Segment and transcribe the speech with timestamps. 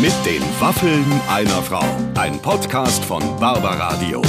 [0.00, 1.84] Mit den Waffeln einer Frau.
[2.18, 4.22] Ein Podcast von Barbaradio.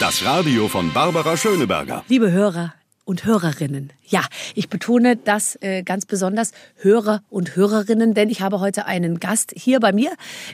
[0.00, 2.02] Das Radio von Barbara Schöneberger.
[2.08, 2.72] Liebe Hörer
[3.04, 4.22] und Hörerinnen, ja,
[4.54, 9.52] ich betone das äh, ganz besonders Hörer und Hörerinnen, denn ich habe heute einen Gast
[9.56, 10.12] hier bei mir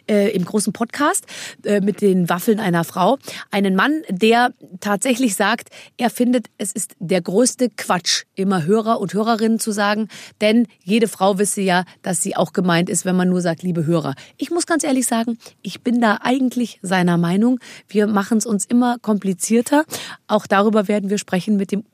[0.09, 1.27] äh, im großen Podcast
[1.64, 3.18] äh, mit den Waffeln einer Frau.
[3.50, 9.14] Einen Mann, der tatsächlich sagt, er findet, es ist der größte Quatsch, immer Hörer und
[9.14, 10.09] Hörerinnen zu sagen,
[10.41, 13.84] denn jede Frau wisse ja, dass sie auch gemeint ist, wenn man nur sagt, liebe
[13.84, 14.14] Hörer.
[14.37, 17.59] Ich muss ganz ehrlich sagen, ich bin da eigentlich seiner Meinung.
[17.88, 19.84] Wir machen es uns immer komplizierter.
[20.28, 21.84] Auch darüber werden wir sprechen mit dem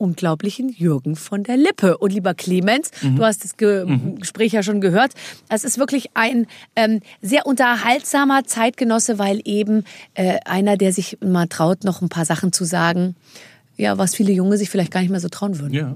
[0.47, 1.97] unglaublichen Jürgen von der Lippe.
[1.97, 3.17] Und lieber Clemens, mhm.
[3.17, 4.19] du hast das Ge mhm.
[4.19, 5.13] Gespräch ja schon gehört.
[5.49, 9.83] Es ist wirklich ein ähm, sehr unterhaltsamer Zeitgenosse, weil eben
[10.13, 13.15] äh, einer, der sich mal traut, noch ein paar Sachen zu sagen,
[13.75, 15.73] ja, was viele Junge sich vielleicht gar nicht mehr so trauen würden.
[15.73, 15.95] Ja.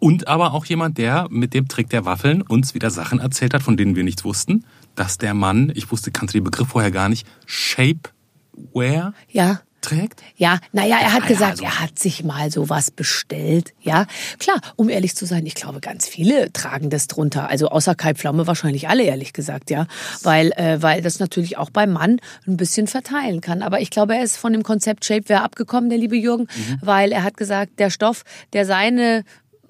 [0.00, 3.62] Und aber auch jemand, der mit dem Trick der Waffeln uns wieder Sachen erzählt hat,
[3.62, 4.64] von denen wir nichts wussten.
[4.96, 9.14] Dass der Mann, ich wusste, kannte den Begriff vorher gar nicht, Shapewear.
[9.30, 10.22] Ja trägt?
[10.36, 11.64] Ja, naja, er hat ja, gesagt, also.
[11.64, 13.74] er hat sich mal sowas bestellt.
[13.80, 14.06] Ja,
[14.38, 17.48] klar, um ehrlich zu sein, ich glaube, ganz viele tragen das drunter.
[17.50, 19.86] Also außer Kai Pflaume wahrscheinlich alle, ehrlich gesagt, ja.
[20.22, 23.62] Weil, äh, weil das natürlich auch beim Mann ein bisschen verteilen kann.
[23.62, 26.78] Aber ich glaube, er ist von dem Konzept Shapewear abgekommen, der liebe Jürgen, mhm.
[26.80, 28.22] weil er hat gesagt, der Stoff,
[28.52, 29.24] der seine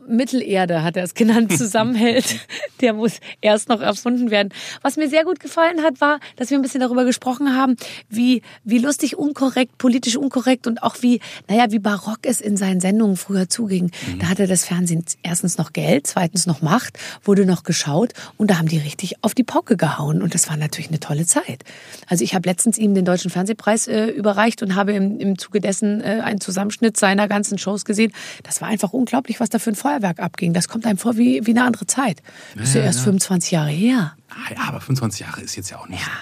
[0.07, 2.41] Mittelerde, hat er es genannt, zusammenhält,
[2.81, 4.51] der muss erst noch erfunden werden.
[4.83, 7.77] Was mir sehr gut gefallen hat, war, dass wir ein bisschen darüber gesprochen haben,
[8.09, 12.81] wie, wie lustig unkorrekt, politisch unkorrekt und auch wie, naja, wie barock es in seinen
[12.81, 13.85] Sendungen früher zuging.
[13.85, 14.19] Mhm.
[14.19, 18.59] Da hatte das Fernsehen erstens noch Geld, zweitens noch Macht, wurde noch geschaut und da
[18.59, 21.65] haben die richtig auf die Pauke gehauen und das war natürlich eine tolle Zeit.
[22.09, 25.61] Also ich habe letztens ihm den Deutschen Fernsehpreis äh, überreicht und habe im, im Zuge
[25.61, 28.13] dessen äh, einen Zusammenschnitt seiner ganzen Shows gesehen.
[28.43, 30.53] Das war einfach unglaublich, was da für ein Feuer Feuerwerk abging.
[30.53, 32.23] Das kommt einem vor wie, wie eine andere Zeit.
[32.57, 33.05] Das ist ja, ja erst ja.
[33.05, 34.15] 25 Jahre her.
[34.31, 36.01] Ah, ja, aber 25 Jahre ist jetzt ja auch nicht.
[36.01, 36.13] Ja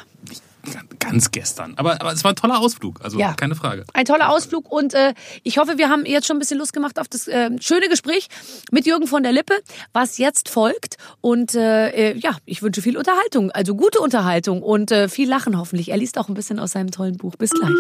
[0.99, 1.73] ganz gestern.
[1.77, 3.33] Aber, aber es war ein toller Ausflug, also ja.
[3.33, 3.85] keine Frage.
[3.95, 6.99] Ein toller Ausflug und äh, ich hoffe, wir haben jetzt schon ein bisschen Lust gemacht
[6.99, 8.29] auf das äh, schöne Gespräch
[8.71, 9.55] mit Jürgen von der Lippe,
[9.95, 10.97] was jetzt folgt.
[11.23, 15.59] Und äh, äh ja, ich wünsche viel Unterhaltung, also gute Unterhaltung und äh, viel Lachen
[15.59, 15.91] hoffentlich.
[15.91, 17.37] Er liest auch ein bisschen aus seinem tollen Buch.
[17.37, 17.71] Bis gleich.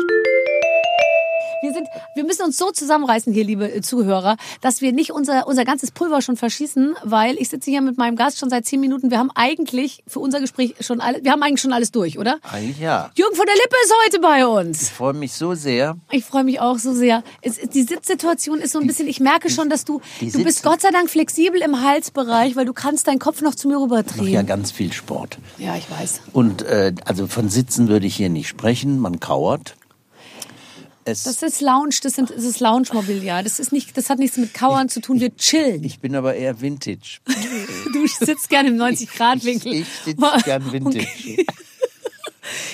[1.63, 5.47] Wir sind, wir müssen uns so zusammenreißen hier, liebe äh, Zuhörer, dass wir nicht unser,
[5.47, 8.81] unser ganzes Pulver schon verschießen, weil ich sitze hier mit meinem Gast schon seit zehn
[8.81, 9.11] Minuten.
[9.11, 12.39] Wir haben eigentlich für unser Gespräch schon alles, wir haben eigentlich schon alles durch, oder?
[12.51, 13.11] Eigentlich ja.
[13.15, 14.83] Jürgen von der Lippe ist heute bei uns.
[14.83, 15.97] Ich freue mich so sehr.
[16.11, 17.23] Ich freue mich auch so sehr.
[17.43, 20.81] Es, die Sitzsituation ist so ein bisschen, ich merke schon, dass du, du bist Gott
[20.81, 24.27] sei Dank flexibel im Halsbereich, weil du kannst deinen Kopf noch zu mir rüberdrehen.
[24.27, 25.39] Ich ja ganz viel Sport.
[25.59, 26.23] Ja, ich weiß.
[26.33, 28.99] Und äh, also von Sitzen würde ich hier nicht sprechen.
[28.99, 29.77] Man kauert.
[31.11, 33.43] Es das ist Lounge, das, sind, das ist Lounge-Mobiliar.
[33.43, 35.83] Das, ist nicht, das hat nichts mit Kauern zu tun, wir chillen.
[35.85, 37.19] Ich bin aber eher Vintage.
[37.93, 39.73] du sitzt gerne im 90-Grad-Winkel.
[39.73, 41.07] Ich, ich sitze gern Vintage.
[41.07, 41.47] Okay.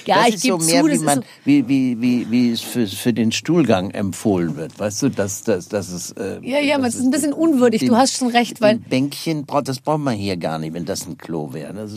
[0.06, 2.60] Ja, das ich ist so mehr, zu, wie, man, so wie, wie, wie, wie es
[2.60, 4.78] für, für den Stuhlgang empfohlen wird.
[4.78, 6.12] Weißt du, dass das, das ist.
[6.12, 7.80] Äh, ja, ja, das ist ein bisschen unwürdig.
[7.80, 8.78] Den, du hast schon recht, weil.
[8.78, 11.88] Bänkchen, das braucht man hier gar nicht, wenn das ein Klo wäre.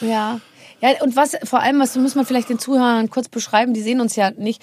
[0.00, 0.40] Ja.
[0.80, 4.00] Ja, und was vor allem, was muss man vielleicht den Zuhörern kurz beschreiben, die sehen
[4.00, 4.60] uns ja nicht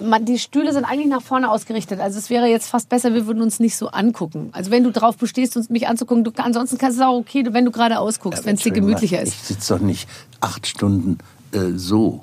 [0.00, 2.00] man, die Stühle sind eigentlich nach vorne ausgerichtet.
[2.00, 4.50] Also es wäre jetzt fast besser, wir würden uns nicht so angucken.
[4.52, 7.64] Also wenn du drauf bestehst, uns mich anzugucken, du, ansonsten kannst es auch okay, wenn
[7.64, 9.34] du gerade ausguckst, ja, wenn es dir gemütlicher ist.
[9.34, 10.08] Ich sitze doch nicht
[10.40, 11.18] acht Stunden
[11.52, 12.20] äh, so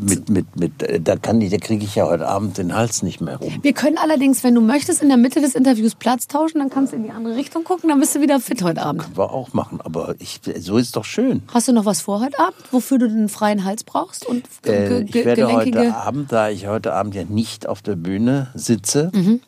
[0.00, 3.02] mit, mit, mit, äh, da kann ich, da kriege ich ja heute Abend den Hals
[3.02, 3.52] nicht mehr rum.
[3.62, 6.92] Wir können allerdings, wenn du möchtest, in der Mitte des Interviews Platz tauschen, dann kannst
[6.92, 9.02] du in die andere Richtung gucken, dann bist du wieder fit heute Abend.
[9.02, 11.42] Können wir auch machen, aber ich, so ist doch schön.
[11.52, 14.26] Hast du noch was vor heute Abend, wofür du den freien Hals brauchst?
[14.26, 18.48] Und äh, ich werde heute Abend, da ich heute Abend ja nicht auf der Bühne
[18.54, 19.40] sitze, mhm.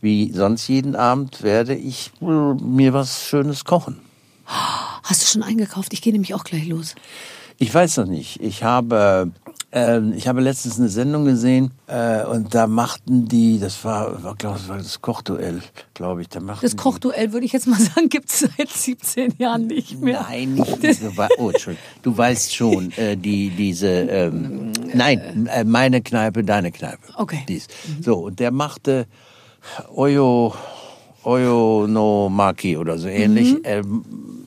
[0.00, 4.00] wie sonst jeden Abend, werde ich mir was Schönes kochen.
[5.04, 5.92] Hast du schon eingekauft?
[5.92, 6.94] Ich gehe nämlich auch gleich los.
[7.58, 8.40] Ich weiß noch nicht.
[8.40, 9.30] Ich habe
[9.72, 14.34] ähm, ich habe letztens eine Sendung gesehen äh, und da machten die, das war, war
[14.34, 15.60] glaube ich, war das Kochduell,
[15.94, 16.28] glaube ich.
[16.28, 20.00] Da machten das Kochduell würde ich jetzt mal sagen, gibt es seit 17 Jahren nicht
[20.00, 20.26] mehr.
[20.28, 20.82] Nein, nicht.
[20.82, 21.86] diese, oh, Entschuldigung.
[22.02, 27.06] Du weißt schon, äh, die diese, ähm, nein, äh, meine Kneipe, deine Kneipe.
[27.16, 27.44] Okay.
[27.48, 27.68] Dies.
[27.86, 28.02] Mhm.
[28.02, 29.06] So und der machte
[29.94, 30.52] Oyo
[31.22, 33.52] Oyo no Maki oder so ähnlich.
[33.52, 33.60] Mhm.
[33.62, 33.82] Er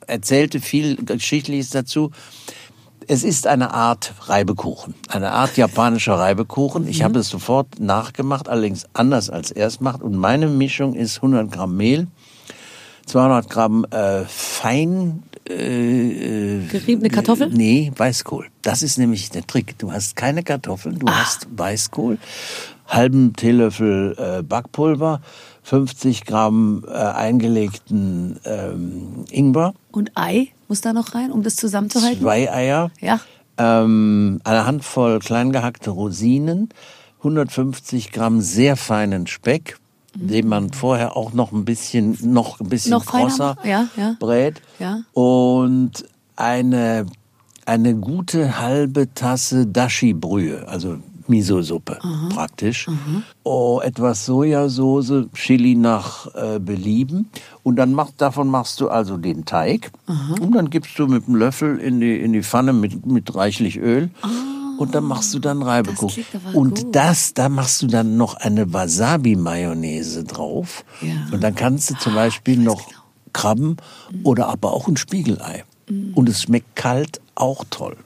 [0.07, 2.11] erzählte viel Geschichtliches dazu
[3.07, 6.87] es ist eine Art Reibekuchen, eine Art japanischer Reibekuchen.
[6.87, 7.03] Ich mhm.
[7.03, 10.01] habe es sofort nachgemacht, allerdings anders als er es macht.
[10.01, 12.07] Und meine Mischung ist 100 Gramm Mehl,
[13.05, 17.51] 200 Gramm äh, fein äh, geriebene Kartoffeln?
[17.53, 18.47] Nee, Weißkohl.
[18.61, 19.77] Das ist nämlich der Trick.
[19.77, 21.21] Du hast keine Kartoffeln, du ah.
[21.21, 22.17] hast Weißkohl,
[22.87, 25.21] halben Teelöffel äh, Backpulver,
[25.63, 32.21] 50 Gramm äh, eingelegten ähm, Ingwer, Und Ei muss da noch rein, um das zusammenzuhalten?
[32.21, 33.19] zwei Eier, Ja.
[33.57, 36.69] ähm, eine Handvoll klein gehackte Rosinen,
[37.19, 39.77] 150 Gramm sehr feinen Speck,
[40.15, 43.57] den man vorher auch noch ein bisschen, noch ein bisschen Noch krosser?
[43.63, 44.15] Ja, ja.
[44.19, 44.61] brät.
[44.79, 44.99] Ja.
[45.13, 46.05] Und
[46.35, 47.05] eine,
[47.65, 50.97] eine gute halbe Tasse Dashi-Brühe, also
[51.29, 51.99] Miso-Suppe
[52.29, 52.87] praktisch.
[53.43, 57.29] Oh, etwas Sojasauce, Chili nach äh, Belieben.
[57.63, 59.91] Und dann mach, davon machst du also den Teig.
[60.39, 63.77] Und dann gibst du mit einem Löffel in die, in die Pfanne mit, mit reichlich
[63.77, 64.09] Öl.
[64.77, 66.25] Und dann machst du dann Reibekuchen.
[66.53, 66.95] Und gut.
[66.95, 70.83] das, da machst du dann noch eine Wasabi-Mayonnaise drauf.
[71.01, 71.13] Ja.
[71.31, 72.99] Und dann kannst du zum Beispiel noch genau.
[73.33, 73.77] Krabben
[74.23, 75.63] oder aber auch ein Spiegelei.
[76.15, 77.97] Und es schmeckt kalt auch toll.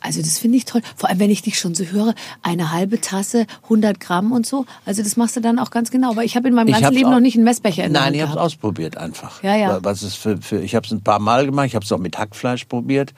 [0.00, 0.82] Also das finde ich toll.
[0.96, 4.66] Vor allem, wenn ich dich schon so höre, eine halbe Tasse, 100 Gramm und so.
[4.86, 6.16] Also das machst du dann auch ganz genau.
[6.16, 8.16] Weil ich habe in meinem Ich ganzen Leben noch nicht einen Messbecher in Nein, Hand
[8.16, 9.42] ich habe es ausprobiert einfach.
[9.42, 9.78] Ja, ja.
[9.82, 11.66] Was ist für, für ich habe es ein paar Mal gemacht.
[11.66, 13.12] Ich habe es auch mit Hackfleisch probiert.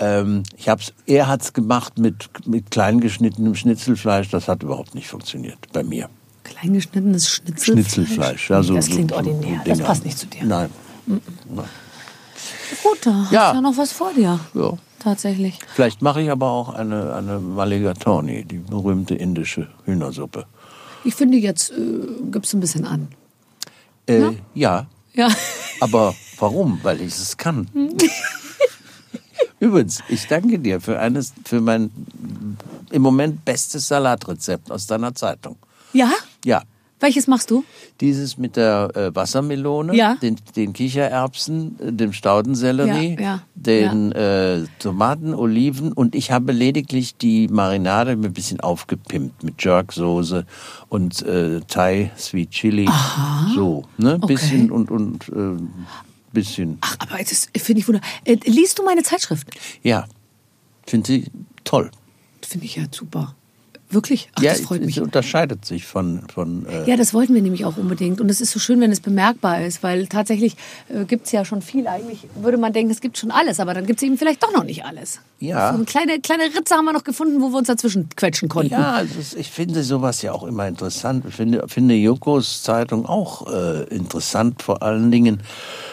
[0.00, 4.28] Ähm, ich hab's, er hat es gemacht mit mit klein geschnittenem Schnitzelfleisch.
[4.30, 6.08] Das hat überhaupt nicht funktioniert bei mir.
[6.44, 7.92] Kleingeschnittenes Schnitzelfleisch.
[7.94, 8.50] Schnitzelfleisch.
[8.50, 9.58] Ja, so, das klingt so- ordinär.
[9.58, 9.84] so das Dinger.
[9.88, 10.44] passt nicht zu dir.
[10.44, 10.70] Nein.
[12.82, 13.40] Gut, da Ja.
[13.46, 14.38] hast du ja noch was vor dir.
[14.54, 14.72] Ja.
[14.98, 15.58] Tatsächlich.
[15.74, 20.46] Vielleicht mache ich aber auch eine eine Mulligatawny, die berühmte indische Hühnersuppe.
[21.04, 21.74] Ich finde, jetzt äh,
[22.30, 23.08] gibst du ein bisschen an.
[24.06, 25.28] Äh, ja, Ja.
[25.80, 26.78] Aber warum?
[26.84, 27.68] Weil ich es kann.
[29.60, 31.90] Übrigens, ich danke dir für eines, für mein
[32.90, 35.56] im Moment bestes Salatrezept aus deiner Zeitung.
[35.92, 36.10] Ja?
[36.44, 36.62] Ja,
[37.02, 37.64] Welches machst du?
[38.00, 40.14] dieses mit der äh, Wassermelone, Ja.
[40.22, 46.52] den, den Kichererbsen, äh, dem Staudensellerie, Ja, ja, den Äh, Tomaten, Oliven und ich habe
[46.52, 50.46] lediglich die Marinade ein bisschen aufgepimpt mit Jerksoße
[50.88, 52.88] und äh, Thai Sweet Chili.
[53.54, 54.34] So, ne, Okay.
[54.34, 55.60] bisschen und und äh,
[56.32, 56.78] bisschen.
[56.80, 58.08] Ach, aber das finde ich wunderbar.
[58.24, 59.48] Äh, liest du meine Zeitschrift?
[59.82, 60.06] Ja,
[60.86, 61.24] finde sie
[61.64, 61.90] toll.
[62.40, 63.34] Finde ich ja super.
[63.92, 64.28] Wirklich?
[64.34, 65.00] Ach, ja, das freut es mich.
[65.00, 66.66] unterscheidet sich von von.
[66.66, 68.20] Äh, Ja, das wollten wir nämlich auch unbedingt.
[68.20, 70.56] Und es ist so schön, wenn es bemerkbar ist, weil tatsächlich
[70.88, 71.86] äh, gibt es ja schon viel.
[71.86, 74.52] Eigentlich würde man denken, es gibt schon alles, aber dann gibt es eben vielleicht doch
[74.52, 75.20] noch nicht alles.
[75.38, 75.70] Ja.
[75.70, 78.72] So eine kleine, kleine Ritze haben wir noch gefunden, wo wir uns dazwischen quetschen konnten.
[78.72, 81.24] Ja, also es- ich finde sowas ja auch immer interessant.
[81.28, 85.40] Ich finde, finde Jokos Zeitung auch äh, interessant, vor allen Dingen,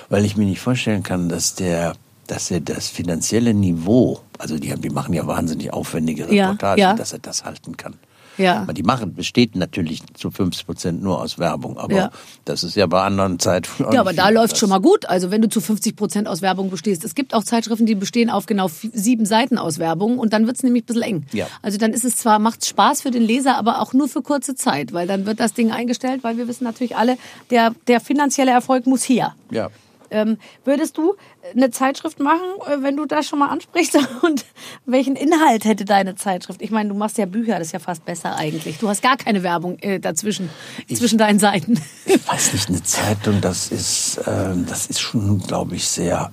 [0.10, 1.94] weil ich mir nicht vorstellen kann, dass der,
[2.30, 6.80] dass er das finanzielle Niveau, also die, haben- die machen ja wahnsinnig aufwendige Ja, Reportagen,
[6.82, 6.94] ja.
[6.94, 7.96] dass er das halten kann.
[8.38, 8.62] Ja.
[8.62, 12.12] Aber Die machen, besteht natürlich zu 50 Prozent nur aus Werbung, aber Ja.
[12.46, 13.92] das ist ja bei anderen Zeitungen.
[13.92, 15.06] Ja, aber da läuft schon mal gut.
[15.10, 17.04] Also wenn du zu 50 Prozent aus Werbung bestehst.
[17.04, 20.64] Es gibt auch Zeitschriften, die bestehen auf genau sieben Seiten aus Werbung und dann wird's
[20.64, 21.26] nämlich ein bisschen eng.
[21.34, 21.48] Ja.
[21.62, 24.56] Also dann ist es zwar, macht Spaß für den Leser, aber auch nur für kurze
[24.56, 27.18] Zeit, weil dann wird das Ding eingestellt, weil wir wissen natürlich alle,
[27.50, 29.34] der, der finanzielle Erfolg muss hier.
[29.52, 29.70] Ja.
[30.12, 31.16] Ähm, würdest du
[31.56, 33.98] eine Zeitschrift machen, äh, wenn du das schon mal ansprichst?
[34.22, 34.46] Und
[34.86, 36.62] welchen Inhalt hätte deine Zeitschrift?
[36.62, 38.78] Ich meine, du machst ja Bücher, das ist ja fast besser eigentlich.
[38.80, 40.50] Du hast gar keine Werbung äh, dazwischen,
[40.94, 41.80] zwischen deinen Seiten.
[42.06, 46.32] Ich weiß nicht, eine Zeitung, das ist, ähm, das ist schon, glaube ich, sehr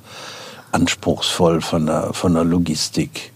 [0.73, 3.33] anspruchsvoll von der, von der Logistik.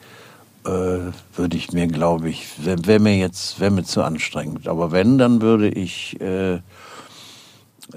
[0.65, 4.69] Äh, würde ich mir, glaube ich, wäre wär mir jetzt, wäre mir zu anstrengend.
[4.69, 6.61] Aber wenn, dann würde ich, äh,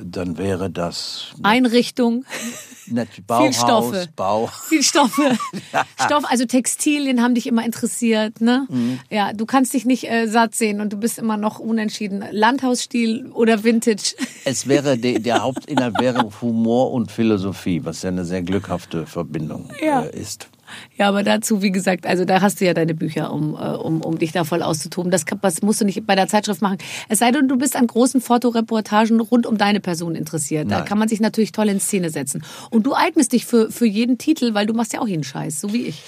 [0.01, 2.25] dann wäre das Einrichtung,
[2.85, 4.07] viel Bauhaus, Stoffe.
[4.15, 4.47] Bau.
[4.67, 5.37] Viel Stoffe.
[6.05, 8.67] Stoff, also Textilien haben dich immer interessiert, ne?
[8.69, 8.99] Mhm.
[9.09, 12.23] Ja, du kannst dich nicht äh, satt sehen und du bist immer noch unentschieden.
[12.31, 14.15] Landhausstil oder Vintage.
[14.45, 19.69] Es wäre, de, der Hauptinhalt wäre Humor und Philosophie, was ja eine sehr glückhafte Verbindung
[19.81, 20.01] Ja.
[20.03, 20.49] äh, ist.
[20.97, 24.01] Ja, aber dazu, wie gesagt, also da hast du ja deine Bücher, um, äh, um,
[24.01, 25.11] um dich da voll auszutoben.
[25.11, 26.77] Das, kann- das musst du nicht bei der Zeitschrift machen.
[27.09, 30.69] Es sei denn, du bist an großen Fotoreportagen rund um deine Person interessiert.
[30.71, 30.85] Da Nein.
[30.85, 32.43] kann man sich natürlich toll in Szene setzen.
[32.69, 35.59] Und du eignest dich für, für jeden Titel, weil du machst ja auch jeden Scheiß,
[35.61, 36.01] so wie ich.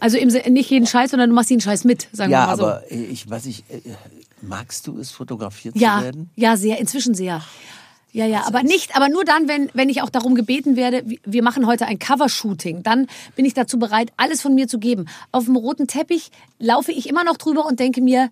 [0.00, 2.56] Also im, nicht jeden Scheiß, sondern du machst jeden Scheiß mit, sagen Ja, wir mal
[2.56, 2.62] so.
[2.66, 3.80] aber ich, was ich, äh,
[4.42, 6.30] magst du es, fotografiert Ja, zu werden?
[6.36, 7.40] ja, sehr, inzwischen sehr.
[8.14, 11.18] Ja, ja, aber nicht, aber nur dann, wenn, wenn ich auch darum gebeten werde, wir-
[11.24, 15.06] wir machen heute ein Covershooting, dann bin ich dazu bereit, alles von mir zu geben.
[15.32, 16.30] Auf dem roten Teppich
[16.60, 18.30] laufe ich immer noch drüber und denke mir,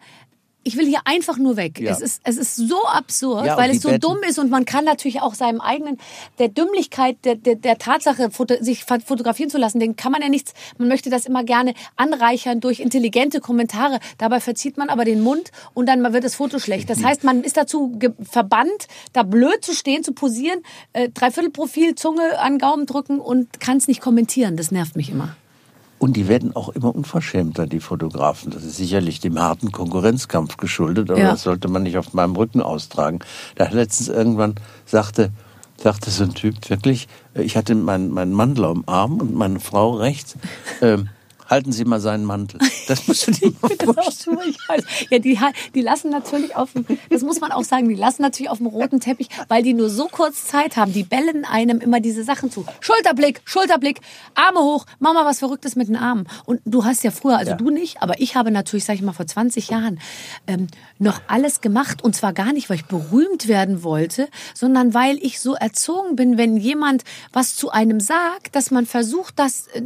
[0.65, 1.81] ich will hier einfach nur weg.
[1.81, 1.91] Ja.
[1.93, 4.65] Es, ist, es ist so absurd, Ja, weil es so Betten- dumm ist und man
[4.65, 5.99] kann natürlich auch seinem eigenen,
[6.39, 10.29] der Dümmlichkeit der, der, der Tatsache, foto, sich fotografieren zu lassen, den kann man ja
[10.29, 13.99] nichts, man möchte das immer gerne anreichern durch intelligente Kommentare.
[14.19, 16.89] Dabei verzieht man aber den Mund und dann wird das Foto schlecht.
[16.91, 20.61] Das heißt, man ist dazu verbannt, da blöd zu stehen, zu posieren,
[20.93, 24.57] äh, Dreiviertelprofil, Zunge an Gaumen drücken und kann es nicht kommentieren.
[24.57, 25.37] Das nervt mich immer.
[26.03, 28.51] Und die werden auch immer unverschämter, die Fotografen.
[28.51, 31.31] Das ist sicherlich dem harten Konkurrenzkampf geschuldet, aber Ja.
[31.31, 33.21] das sollte man nicht auf meinem Rücken austragen.
[33.55, 35.31] Da letztens irgendwann sagte,
[35.77, 39.61] sagte so ein Typ wirklich, äh, ich hatte meinen meinen Mantel am Arm und meine
[39.61, 40.35] Frau rechts.
[40.81, 41.09] Ähm,
[41.53, 42.59] halten Sie mal seinen Mantel.
[42.89, 44.39] Das musst du dir mal Das auch vorstellen.
[44.43, 44.85] so, ich weiß.
[45.11, 45.39] Ja, die,
[45.75, 48.67] die lassen natürlich auf dem, das muss man auch sagen, die lassen natürlich auf dem
[48.67, 50.93] roten Teppich, weil die nur so kurz Zeit haben.
[50.93, 52.65] Die bellen einem immer diese Sachen zu.
[52.81, 54.01] Schulterblick, Schulterblick,
[54.35, 56.27] Arme hoch, mach mal was Verrücktes mit den Armen.
[56.47, 57.57] Und du hast ja früher, also Ja.
[57.57, 60.01] du nicht, aber ich habe natürlich, sag ich mal, vor 20 Jahren
[60.47, 60.69] ähm,
[60.99, 62.03] noch alles gemacht.
[62.03, 66.39] Und zwar gar nicht, weil ich berühmt werden wollte, sondern weil ich so erzogen bin,
[66.39, 69.83] wenn jemand was zu einem sagt, dass man versucht, das äh,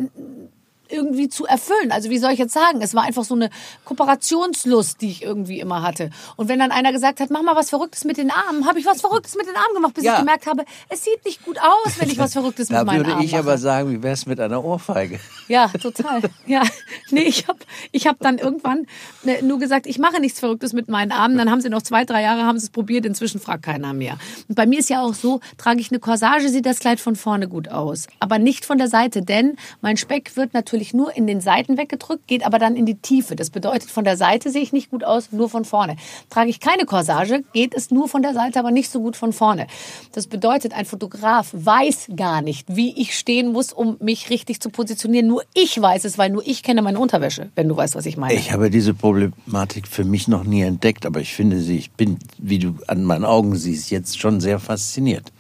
[0.91, 1.91] irgendwie zu erfüllen.
[1.93, 2.81] Also wie soll ich jetzt sagen?
[2.83, 3.51] Es war einfach so eine
[3.85, 6.11] Kooperationslust, die ich irgendwie immer hatte.
[6.37, 8.87] Und wenn dann einer gesagt hat, mach mal was Verrücktes mit den Armen, habe ich
[8.87, 10.15] was Verrücktes mit den Armen gemacht, bis Ja.
[10.15, 12.99] ich gemerkt habe, es sieht nicht gut aus, wenn ich was Verrücktes mit Da meinen
[12.99, 13.41] würde Armen ich mache.
[13.43, 15.19] aber sagen, wie wär's mit einer Ohrfeige?
[15.49, 16.23] Ja, total.
[16.47, 16.63] Ja,
[17.11, 17.59] nee, ich habe
[17.93, 18.87] ich hab dann irgendwann
[19.25, 21.37] äh, nur gesagt, ich mache nichts Verrücktes mit meinen Armen.
[21.39, 23.07] Dann haben sie noch zwei, drei Jahre haben sie es probiert.
[23.07, 24.19] Inzwischen fragt keiner mehr.
[24.49, 27.17] Und bei mir ist ja auch so, trage ich eine Corsage, sieht das Kleid von
[27.17, 31.27] vorne gut aus, aber nicht von der Seite, denn mein Speck wird natürlich nur in
[31.27, 33.37] den Seiten weggedrückt, geht aber dann in die Tiefe.
[33.37, 35.97] Das bedeutet, von der Seite sehe ich nicht gut aus, nur von vorne.
[36.31, 39.33] Trage ich keine Corsage, geht es nur von der Seite, aber nicht so gut von
[39.33, 39.67] vorne.
[40.13, 44.71] Das bedeutet, ein Fotograf weiß gar nicht, wie ich stehen muss, um mich richtig zu
[44.71, 45.27] positionieren.
[45.27, 48.17] Nur ich weiß es, weil nur ich kenne meine Unterwäsche, wenn du weißt, was ich
[48.17, 48.35] meine.
[48.35, 52.19] Ich habe diese Problematik für mich noch nie entdeckt, aber ich finde sie, ich bin,
[52.39, 55.33] wie du an meinen Augen siehst, jetzt schon sehr fasziniert.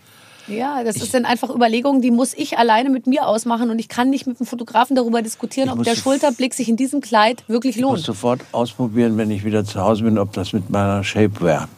[0.49, 3.88] Ja, das ist dann einfach Überlegungen, die muss ich alleine mit mir ausmachen und ich
[3.88, 7.43] kann nicht mit dem Fotografen darüber diskutieren, Ich ob der Schulterblick sich in diesem Kleid
[7.49, 8.05] wirklich Ich muss lohnt.
[8.05, 11.69] sofort ausprobieren, wenn ich wieder zu Hause bin, ob das mit meiner Shapewear,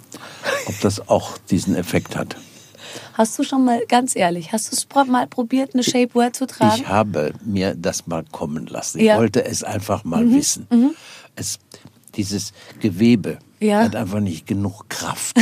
[0.67, 2.37] ob das auch diesen Effekt hat.
[3.15, 6.75] Hast du schon mal, ganz ehrlich, hast du es mal probiert, eine Shapewear zu tragen?
[6.83, 8.99] Ich habe mir das mal kommen lassen.
[8.99, 9.15] Ich Ja.
[9.17, 9.19] Mhm.
[9.21, 10.67] wollte es einfach mal wissen.
[11.37, 11.59] Es,
[12.17, 13.81] dieses Gewebe Ja.
[13.83, 15.37] hat einfach nicht genug Kraft,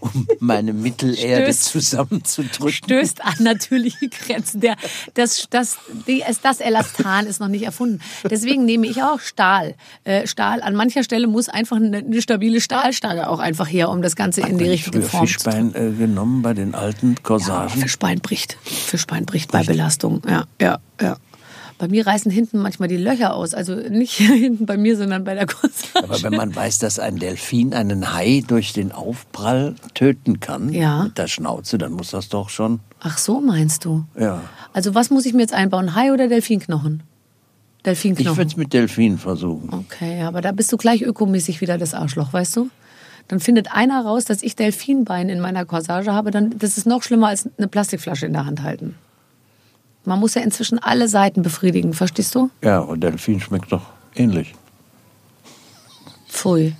[0.00, 2.72] um, um meine Mittelerde Stößt- zusammenzudrücken.
[2.72, 4.60] stößt an natürliche Grenzen.
[4.60, 4.76] Der,
[5.14, 8.00] das, das, es- das Elastan ist noch nicht erfunden.
[8.30, 9.74] Deswegen nehme ich auch Stahl.
[10.04, 10.62] Äh, Stahl.
[10.62, 14.40] An mancher Stelle muss einfach eine, eine stabile Stahlstange auch einfach her, um das Ganze
[14.42, 17.80] in die richtige Form zu Fischbein äh, genommen bei den alten Ja, Corsagen.
[17.80, 18.56] Fischbein bricht.
[18.62, 20.22] Fischbein bricht bei Belastung.
[20.28, 21.16] Ja, ja, ja.
[21.78, 23.54] Bei mir reißen hinten manchmal die Löcher aus.
[23.54, 26.02] Also nicht hinten bei mir, sondern bei der Corsage.
[26.02, 31.04] Aber wenn man weiß, dass ein Delfin einen Hai durch den Aufprall töten kann Ja.
[31.04, 32.80] mit der Schnauze, dann muss das doch schon.
[33.00, 34.04] Ach so, meinst du?
[34.18, 34.42] Ja.
[34.72, 35.94] Also was muss ich mir jetzt einbauen?
[35.94, 37.02] Hai oder Delfinknochen?
[37.78, 38.36] Ich Delfinknochen.
[38.36, 39.70] würde es mit Delfin versuchen.
[39.72, 42.70] Okay, aber da bist du gleich ökomäßig wieder das Arschloch, weißt du?
[43.28, 47.02] Dann findet einer raus, dass ich Delfinbein in meiner Corsage habe, dann das ist noch
[47.02, 48.96] schlimmer als eine Plastikflasche in der Hand halten.
[50.04, 52.50] Man muss ja inzwischen alle Seiten befriedigen, verstehst du?
[52.62, 53.82] Ja, und Delfin schmeckt doch
[54.14, 54.54] ähnlich.
[56.28, 56.74] Pfui.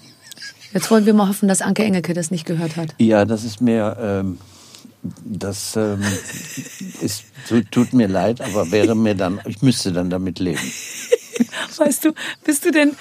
[0.73, 2.95] Jetzt wollen wir mal hoffen, dass Anke Engelke das nicht gehört hat.
[2.99, 4.39] Ja, das ist mir, ähm,
[5.25, 6.03] das ähm,
[7.01, 10.61] ist, tu- tut mir leid, aber wäre mir dann, ich müsste dann damit leben.
[11.79, 12.13] Weißt du,
[12.45, 12.97] bist du denn,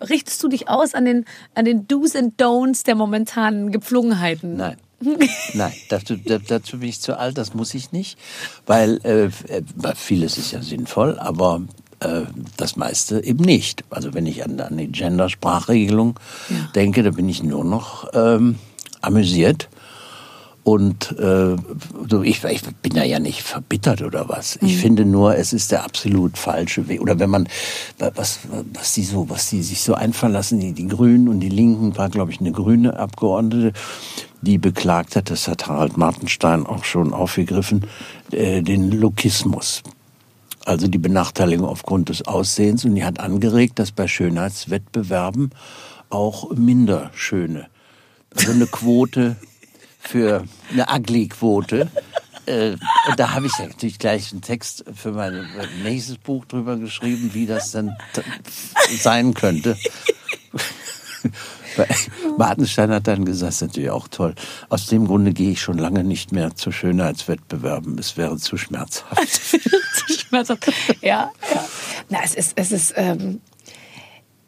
[0.00, 4.56] richtest du dich aus an den, an den Do's and Don'ts der momentanen Gepflogenheiten?
[4.56, 4.76] Nein.
[5.54, 8.18] Nein, dazu, da- dazu bin ich zu alt, das muss ich nicht,
[8.66, 9.62] weil äh, äh,
[9.96, 11.62] vieles ist ja sinnvoll, aber
[12.00, 12.22] äh,
[12.56, 13.84] das meiste eben nicht.
[13.90, 16.18] Also wenn ich an, an die Gender-Sprachregelung
[16.48, 16.56] Ja.
[16.74, 18.56] denke, da bin ich nur noch ähm,
[19.00, 19.68] amüsiert.
[20.64, 21.56] Und äh,
[22.08, 24.60] so, ich, ich bin da ja nicht verbittert oder was.
[24.62, 27.00] Ich finde nur, es ist der absolut falsche Weg.
[27.02, 27.48] Oder wenn man,
[28.14, 28.38] was,
[28.72, 31.96] was die so, was die sich so einfallen lassen, die, die Grünen und die Linken,
[31.98, 33.72] war glaube ich eine grüne Abgeordnete,
[34.42, 37.86] die beklagt hat, das hat Harald Martenstein auch schon aufgegriffen,
[38.32, 39.82] äh, den Lokismus.
[40.64, 42.84] Also die Benachteiligung aufgrund des Aussehens.
[42.84, 45.50] Und die hat angeregt, dass bei Schönheitswettbewerben
[46.10, 47.68] auch minder schöne,
[48.36, 49.36] also eine Quote
[49.98, 51.90] für eine Ugly-Quote.
[52.46, 52.72] Äh,
[53.08, 55.46] und da habe ich natürlich gleich einen Text für mein
[55.84, 57.96] nächstes Buch drüber geschrieben, wie das dann
[58.98, 59.78] sein könnte.
[61.76, 61.88] Weil
[62.38, 64.34] Martenstein hat dann gesagt, das ist natürlich auch toll.
[64.68, 67.98] Aus dem Grunde gehe ich schon lange nicht mehr zu Schönheitswettbewerben.
[67.98, 69.32] Es wäre zu schmerzhaft.
[69.32, 70.72] zu schmerzhaft.
[71.00, 71.64] Ja, ja.
[72.08, 73.40] Na, es ist, es ist, ähm,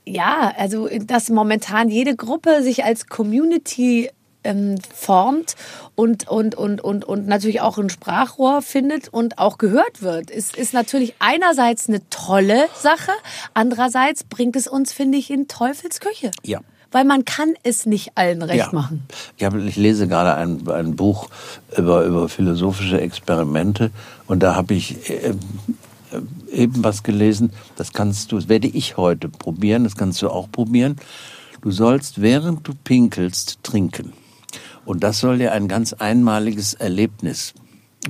[0.07, 4.11] ja, also, dass momentan jede Gruppe sich als Community
[4.45, 5.57] ähm, formt
[5.95, 10.57] und, und, und, und, und natürlich auch ein Sprachrohr findet und auch gehört wird, ist,
[10.57, 13.13] ist natürlich einerseits eine tolle Sache,
[13.55, 16.31] andererseits bringt es uns, finde ich, in Teufelsküche.
[16.43, 16.61] Ja.
[16.95, 19.03] Weil man kann es nicht allen recht machen.
[19.37, 21.29] Ich, hab, ich lese gerade ein, ein Buch
[21.77, 23.91] über, über philosophische Experimente
[24.29, 25.35] und da habe ich äh, äh,
[26.53, 30.49] eben was gelesen, das kannst du, das werde ich heute probieren, das kannst du auch
[30.53, 30.95] probieren.
[31.63, 34.13] Du sollst, während du pinkelst, trinken.
[34.85, 37.55] Und das soll dir ein ganz einmaliges Erlebnis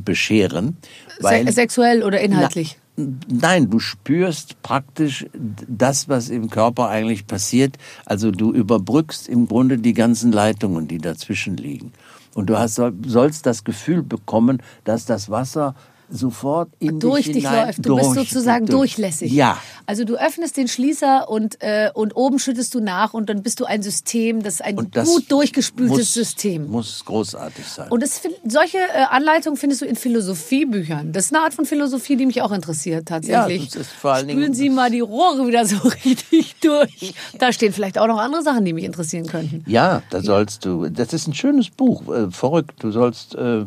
[0.05, 0.77] bescheren.
[1.21, 2.77] Se sexuell oder inhaltlich?
[2.97, 7.77] Nein, du spürst praktisch das, was im Körper eigentlich passiert.
[8.07, 11.93] Also du überbrückst im Grunde die ganzen Leitungen, die dazwischen liegen.
[12.35, 15.75] Und du hast, sollst das Gefühl bekommen, dass das Wasser
[16.17, 17.79] sofort in durch dich, dich läuft.
[17.79, 18.95] Du durch, bist sozusagen durch.
[18.95, 19.33] durchlässig.
[19.33, 19.59] Ja.
[19.87, 23.61] Also du öffnest den Schließer und, äh, und oben schüttest du nach und dann bist
[23.61, 26.71] du ein System, das ist ein das gut durchgespültes muss, System.
[26.71, 27.91] Muss großartig sein.
[27.91, 31.13] Und das, solche äh, Anleitungen findest du in Philosophiebüchern.
[31.13, 33.61] Das ist eine Art von Philosophie, die mich auch interessiert tatsächlich.
[33.63, 37.15] Ja, das ist vor allen Dingen- Spülen Sie mal die Rohre wieder so richtig durch.
[37.39, 39.65] Da stehen vielleicht auch noch andere Sachen, die mich interessieren könnten.
[39.67, 40.89] ja, da sollst du.
[40.89, 42.03] Das ist ein schönes Buch.
[42.15, 42.75] Äh, verrückt.
[42.83, 43.35] Du sollst.
[43.35, 43.65] Äh, äh,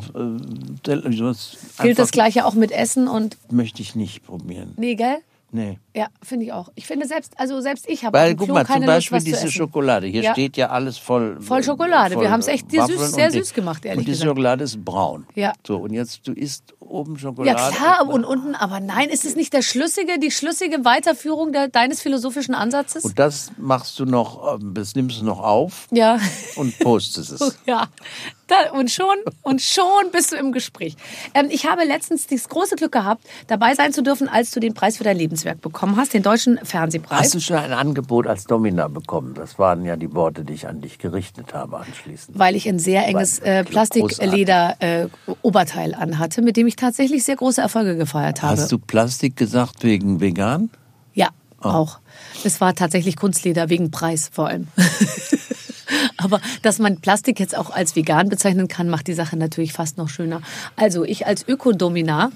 [0.82, 4.74] du sollst Gilt das einfach- gleiche auch mit Essen und Möchte ich nicht probieren.
[4.76, 5.18] nee, gell?
[5.50, 5.78] Nee.
[5.96, 6.68] Ja, finde ich auch.
[6.74, 9.50] Ich finde selbst, also selbst ich habe Weil, guck Klo mal, zum Beispiel Lust, diese.
[9.50, 10.06] Schokolade.
[10.06, 10.32] Hier Ja.
[10.32, 11.40] steht ja alles voll.
[11.40, 12.20] Voll Schokolade.
[12.20, 14.28] Wir haben's echt sehr süß- sehr und die- süß gemacht, ehrlich Und diese gesagt.
[14.36, 15.26] Schokolade ist braun.
[15.34, 15.54] Ja.
[15.66, 17.74] So, und jetzt, du isst oben Ja Schokolade.
[17.74, 22.02] klar, und unten, aber nein, ist es nicht der schlüssige, die schlüssige Weiterführung der, deines
[22.02, 23.06] philosophischen Ansatzes?
[23.06, 26.18] Und das machst du noch, ähm, das nimmst du noch auf ja.
[26.56, 27.58] und postest es.
[27.66, 27.88] Ja,
[28.48, 30.96] da, und schon und schon bist du im Gespräch.
[31.34, 34.74] Ähm, ich habe letztens das große Glück gehabt, dabei sein zu dürfen, als du den
[34.74, 37.20] Preis für dein Lebenswerk bekommen hast, den deutschen Fernsehpreis.
[37.20, 39.34] Hast du schon ein Angebot als Domina bekommen?
[39.34, 42.38] Das waren ja die Worte, die ich an dich gerichtet habe anschließend.
[42.38, 45.08] weil ich ein sehr enges äh, Plastikleder äh,
[45.94, 48.52] anhatte, mit dem ich tatsächlich sehr große Erfolge gefeiert habe.
[48.52, 50.70] Hast du Plastik gesagt wegen vegan?
[51.14, 51.28] Ja,
[51.60, 51.98] auch.
[52.44, 54.68] Es war tatsächlich Kunstleder wegen Preis vor allem.
[56.16, 59.98] Aber dass man Plastik jetzt auch als vegan bezeichnen kann, macht die Sache natürlich fast
[59.98, 60.40] noch schöner.
[60.76, 62.30] Also ich als Ökodominar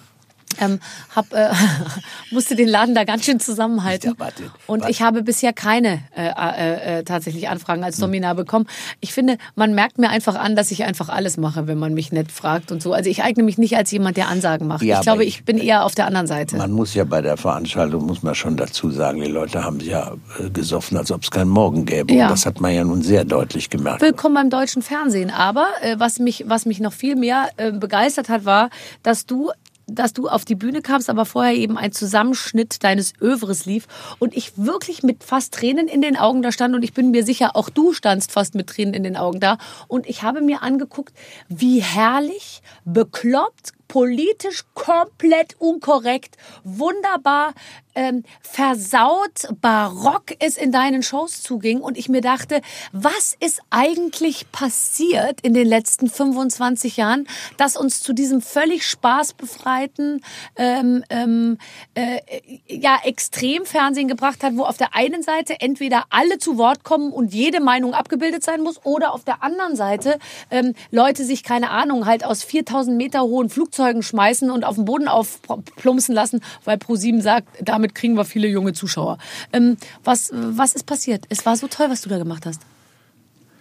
[0.61, 0.81] ähm,
[1.15, 1.51] hab, äh,
[2.31, 4.15] musste den Laden da ganz schön zusammenhalten.
[4.19, 4.91] Warte, Und warte.
[4.91, 8.67] ich habe bisher keine äh, äh, äh, tatsächlich Anfragen als Dominar bekommen.
[9.01, 12.13] Ich finde, man merkt mir einfach an, dass ich einfach alles mache, wenn man mich
[12.13, 12.93] nett fragt und so.
[12.93, 14.83] Also ich eigne mich nicht als jemand, der Ansagen macht.
[14.83, 16.57] Ja, ich glaube, aber ich bin eher auf der anderen Seite.
[16.57, 19.91] Man muss ja bei der Veranstaltung, muss man schon dazu sagen, die Leute haben sich
[19.91, 22.13] ja äh, gesoffen, als ob es keinen Morgen gäbe.
[22.13, 22.25] Ja.
[22.25, 24.03] Und das hat man ja nun sehr deutlich gemerkt.
[24.03, 25.31] Willkommen beim deutschen Fernsehen.
[25.31, 28.71] Aber äh, was mich, was mich noch viel mehr begeistert hat, war,
[29.03, 29.51] dass du
[29.87, 33.87] dass du auf die Bühne kamst, aber vorher eben ein Zusammenschnitt deines Övres lief.
[34.19, 36.75] Und ich wirklich mit fast Tränen in den Augen da stand.
[36.75, 39.59] Und ich bin mir sicher, auch du standst fast mit Tränen in den Augen da.
[39.89, 41.15] Und ich habe mir angeguckt,
[41.49, 47.53] wie herrlich, bekloppt, politisch komplett unkorrekt, wunderbar
[47.95, 54.51] ähm, versaut, barock es in deinen Shows zuging und ich mir dachte, was ist eigentlich
[54.51, 57.29] passiert in den letzten 25 Jahren,
[57.59, 60.25] dass uns zu diesem völlig spaßbefreiten
[60.57, 61.59] ähm, ähm,
[61.93, 62.21] äh,
[62.67, 67.35] ja, Extremfernsehen gebracht hat, wo auf der einen Seite entweder alle zu Wort kommen und
[67.35, 70.19] jede Meinung abgebildet sein muss oder auf der anderen Seite
[70.51, 74.85] ähm, Leute sich, keine Ahnung, halt aus 4000 Meter hohen Flugzeugen schmeißen und auf den
[74.85, 79.19] Boden aufplumpsen lassen, weil ProSieben sagt, damit kriegen wir viele junge Zuschauer.
[79.53, 81.25] Ähm, was, was ist passiert?
[81.29, 82.61] Es war so toll, was du da gemacht hast.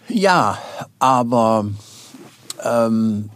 [0.08, 0.58] Ja,
[0.98, 1.66] aber
[2.62, 3.30] ähm,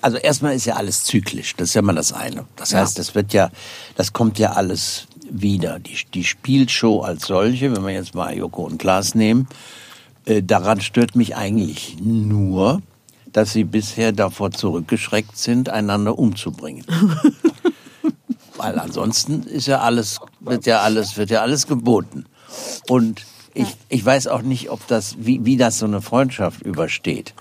[0.00, 1.54] also erstmal ist ja alles zyklisch.
[1.56, 2.44] Das ist ja mal das eine.
[2.56, 2.80] Das Ja.
[2.80, 3.50] heißt, das wird ja,
[3.96, 5.78] das kommt ja alles wieder.
[5.78, 9.48] Die, die Spielshow als solche, wenn wir jetzt mal Joko und Klaas nehmen,
[10.24, 12.80] äh, daran stört mich eigentlich nur,
[13.32, 16.84] dass sie bisher davor zurückgeschreckt sind, einander umzubringen.
[18.56, 22.24] Weil ansonsten ist ja alles, wird ja alles, wird ja alles geboten.
[22.88, 27.34] Und ich, ich weiß auch nicht, ob das, wie, wie das so eine Freundschaft übersteht.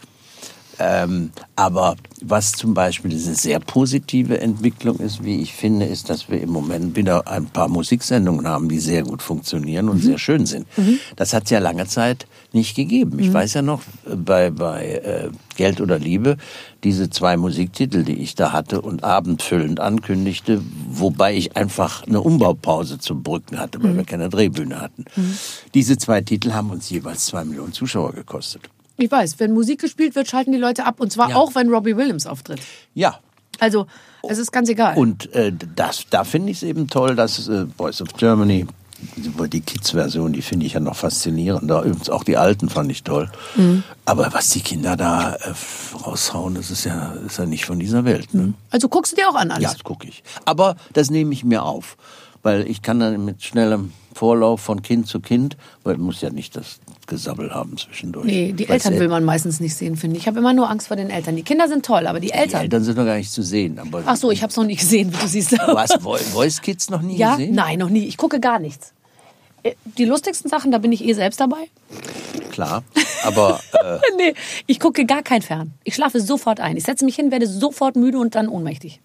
[0.80, 6.30] Ähm, aber was zum Beispiel diese sehr positive Entwicklung ist, wie ich finde, ist, dass
[6.30, 10.46] wir im Moment wieder ein paar Musiksendungen haben, die sehr gut funktionieren und sehr schön
[10.46, 10.68] sind.
[11.16, 13.20] Das hat es ja lange Zeit nicht gegeben.
[13.20, 16.38] Ich weiß ja noch, äh, bei, bei äh, Geld oder Liebe,
[16.84, 23.00] diese zwei Musiktitel, die ich da hatte und abendfüllend ankündigte, wobei ich einfach eine Umbaupause
[23.00, 25.06] zu Brücken hatte, weil wir keine Drehbühne hatten.
[25.74, 28.70] Diese zwei Titel haben uns jeweils zwei Millionen Zuschauer gekostet.
[28.98, 31.00] Ich weiß, wenn Musik gespielt wird, schalten die Leute ab.
[31.00, 31.36] Und zwar Ja.
[31.36, 32.60] auch, wenn Robbie Williams auftritt.
[32.94, 33.20] Ja,
[33.60, 33.88] Also,
[34.30, 34.98] es ist ganz egal.
[34.98, 38.68] Und äh, das, da finde ich es eben toll, dass äh, Voice of Germany,
[39.16, 41.84] die, Kids-Version, die finde ich ja noch faszinierender.
[41.84, 43.30] Übrigens auch die alten fand ich toll.
[44.06, 45.54] Aber was die Kinder da äh,
[46.04, 48.34] raushauen, das ist ja, ist ja nicht von dieser Welt.
[48.34, 48.54] Ne?
[48.72, 49.64] also guckst du dir auch an alles.
[49.64, 50.24] Ja, das gucke ich.
[50.46, 51.98] Aber das nehme ich mir auf,
[52.44, 56.56] weil ich kann dann mit schnellem Vorlauf von Kind zu Kind, weil muss ja nicht
[56.56, 56.80] das
[57.12, 58.26] Wortgesabbel haben zwischendurch.
[58.26, 60.24] Nee, die Weil's Eltern El- will man meistens nicht sehen, finde ich.
[60.24, 61.36] Ich habe immer nur Angst vor den Eltern.
[61.38, 62.62] Die Kinder sind toll, aber die Die Eltern.
[62.62, 63.80] Eltern sind noch gar nicht zu sehen.
[64.06, 65.52] Ach so, ich habe es noch nie gesehen, wie du siehst.
[65.68, 67.56] Du hast Vo- Voice Kids noch nie Ja, gesehen?
[67.56, 68.06] nein, noch nie.
[68.06, 68.92] Ich gucke gar nichts.
[69.64, 71.70] Äh, Die lustigsten Sachen, da bin ich eh selbst dabei.
[72.52, 72.84] Klar.
[73.24, 74.34] Aber äh, nee,
[74.66, 75.72] ich gucke gar kein Fern.
[75.86, 76.76] Ich schlafe sofort ein.
[76.76, 79.00] Ich setze mich hin, werde sofort müde und dann ohnmächtig.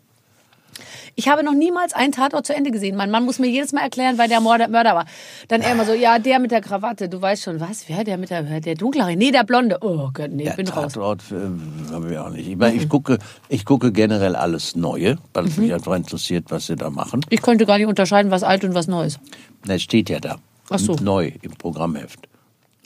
[1.15, 2.97] Ich habe noch niemals einen Tatort zu Ende gesehen.
[2.97, 5.05] Mein Mann muss mir jedes Mal erklären, weil der Mörder, Mörder war.
[5.49, 7.89] Dann er immer so, ja, der mit der Krawatte, du weißt schon, was?
[7.89, 9.15] Wer, der mit der, der dunklere?
[9.17, 9.79] Nee, der Blonde.
[9.83, 10.95] Oh Gott, nee, ich bin raus.
[10.95, 12.49] Tatort äh, habe ich auch nicht.
[12.49, 15.65] Ich, meine, ich, gucke, ich gucke generell alles Neue, weil es Mhm.
[15.65, 17.21] mich einfach interessiert, was sie da machen.
[17.29, 19.19] Ich könnte gar nicht unterscheiden, was alt und was Neues.
[19.67, 20.39] Das steht ja da.
[20.71, 20.95] Ach so.
[20.95, 22.21] Neu im Programmheft.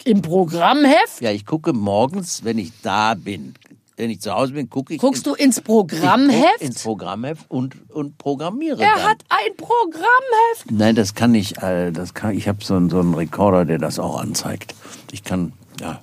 [0.04, 1.20] Im Programmheft?
[1.20, 3.54] Ja, ich gucke morgens, wenn ich da bin.
[3.96, 5.00] Wenn ich zu Hause bin, gucke ich.
[5.00, 6.60] Guckst du ins Programmheft?
[6.60, 9.02] ins Programmheft und, und programmiere er dann.
[9.04, 10.70] hat ein Programmheft.
[10.70, 11.56] Nein, das kann ich.
[11.62, 14.74] Äh, das kann, ich habe so, einen- so einen Rekorder, der das auch anzeigt.
[15.12, 16.00] Ich kann, ja.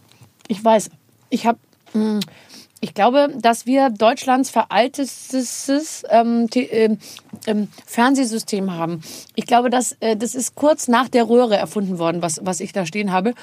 [0.47, 0.89] Ich weiß.
[1.29, 1.59] Ich habe.
[2.79, 6.97] Ich glaube, dass wir Deutschlands veraltetes ähm, ähm,
[7.45, 9.01] ähm, Fernsehsystem haben.
[9.35, 12.73] Ich glaube, dass äh, das ist kurz nach der Röhre erfunden worden, was, was ich
[12.73, 13.35] da stehen habe.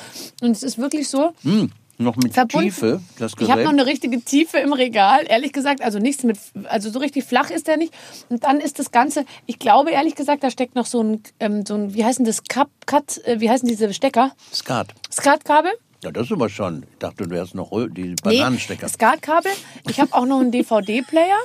[0.42, 1.32] Und es ist wirklich so.
[1.42, 2.68] Hm, noch mit Verbunden.
[2.68, 3.64] Tiefe, das Ich habe Gerät.
[3.64, 5.82] noch eine richtige Tiefe im Regal, ehrlich gesagt.
[5.82, 7.92] Also nichts mit, also so richtig flach ist der nicht.
[8.28, 11.64] Und dann ist das Ganze, ich glaube ehrlich gesagt, da steckt noch so ein, ähm,
[11.66, 14.32] so ein wie heißen das, Cut, Cut äh, wie heißen diese Stecker?
[14.52, 14.88] Skat.
[15.12, 15.72] Skatkabel?
[16.02, 16.84] Ja, das ist aber schon.
[16.92, 18.86] Ich dachte, du wärst noch die Bananenstecker.
[18.86, 19.52] Nee, Skatkabel.
[19.88, 21.36] Ich habe auch noch einen DVD-Player.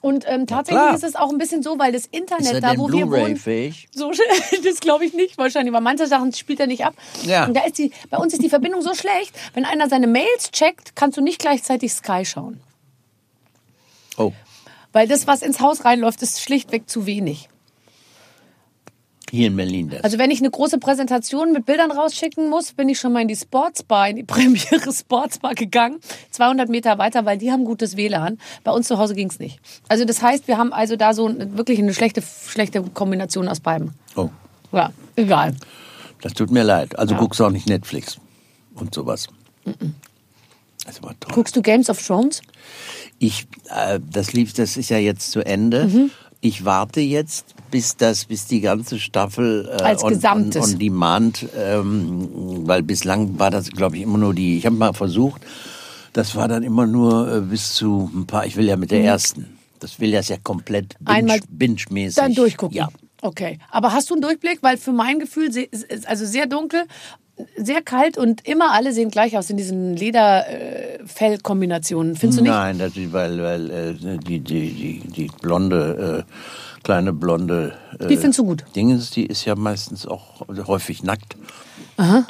[0.00, 2.88] Und ähm, tatsächlich ist es auch ein bisschen so, weil das Internet ist da, wo
[2.88, 3.88] wir wohnen, Blu-ray-fähig?
[3.92, 4.10] so
[4.64, 6.94] das glaube ich nicht wahrscheinlich, weil manche Sachen spielt er nicht ab.
[7.24, 7.46] Ja.
[7.46, 10.50] Und da ist die, bei uns ist die Verbindung so schlecht, wenn einer seine Mails
[10.52, 12.60] checkt, kannst du nicht gleichzeitig Sky schauen.
[14.16, 14.32] Oh,
[14.92, 17.48] Weil das, was ins Haus reinläuft, ist schlichtweg zu wenig.
[19.30, 20.02] Hier in Berlin das.
[20.04, 23.28] Also wenn ich eine große Präsentation mit Bildern rausschicken muss, bin ich schon mal in
[23.28, 28.38] die Sportsbar, in die Premiere Sportsbar gegangen, 200 Meter weiter, weil die haben gutes WLAN.
[28.64, 29.60] Bei uns zu Hause ging's nicht.
[29.88, 33.92] Also das heißt, wir haben also da so wirklich eine schlechte, schlechte Kombination aus beidem.
[34.16, 34.28] oh,
[34.72, 35.54] Ja, egal.
[36.22, 36.98] das tut mir leid.
[36.98, 37.20] Also Ja.
[37.20, 38.18] guckst du auch nicht Netflix
[38.74, 39.28] und sowas.
[40.86, 41.32] Das war toll.
[41.34, 42.40] Guckst du Games of Thrones?
[43.18, 45.86] Ich, äh, das lief, das ist ja jetzt zu Ende.
[45.86, 46.10] Mhm.
[46.40, 50.64] Ich warte jetzt, bis das, bis die ganze Staffel äh, Als on, Gesamtes.
[50.64, 52.28] on, on Demand, ähm,
[52.66, 54.58] weil bislang war das, glaube ich, immer nur die.
[54.58, 55.42] Ich habe mal versucht,
[56.12, 58.46] das war dann immer nur äh, bis zu ein paar.
[58.46, 59.56] Ich will ja mit der ersten.
[59.78, 61.16] Das will das ja komplett binge, Mhm.
[61.30, 62.16] Einmal binge-mäßig.
[62.16, 62.76] Dann durchgucken.
[62.76, 62.88] Ja.
[63.22, 63.58] Okay.
[63.70, 64.58] Aber hast du einen Durchblick?
[64.62, 66.82] Weil für mein Gefühl, ist also sehr dunkel,
[67.56, 72.16] sehr kalt und immer alle sehen gleich aus in diesen Lederfellkombinationen.
[72.16, 72.52] Findest du nicht?
[72.52, 76.32] Nein, das ist, weil, weil äh, die, die, die, die blonde, äh,
[76.82, 77.74] kleine blonde.
[77.98, 78.64] Äh, Die findest du gut?
[78.74, 81.36] Dingens, die ist ja meistens auch häufig nackt.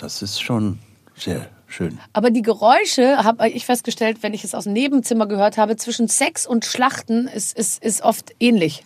[0.01, 0.79] Das ist schon
[1.17, 1.99] sehr schön.
[2.13, 6.09] Aber die Geräusche, habe ich festgestellt, wenn ich es aus dem Nebenzimmer gehört habe, zwischen
[6.09, 8.85] Sex und Schlachten ist, ist, ist oft ähnlich.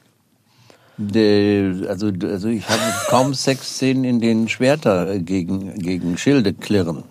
[0.98, 7.02] Also, also ich habe kaum Sexszenen, in denen Schwerter äh, gegen, gegen Schilde klirren.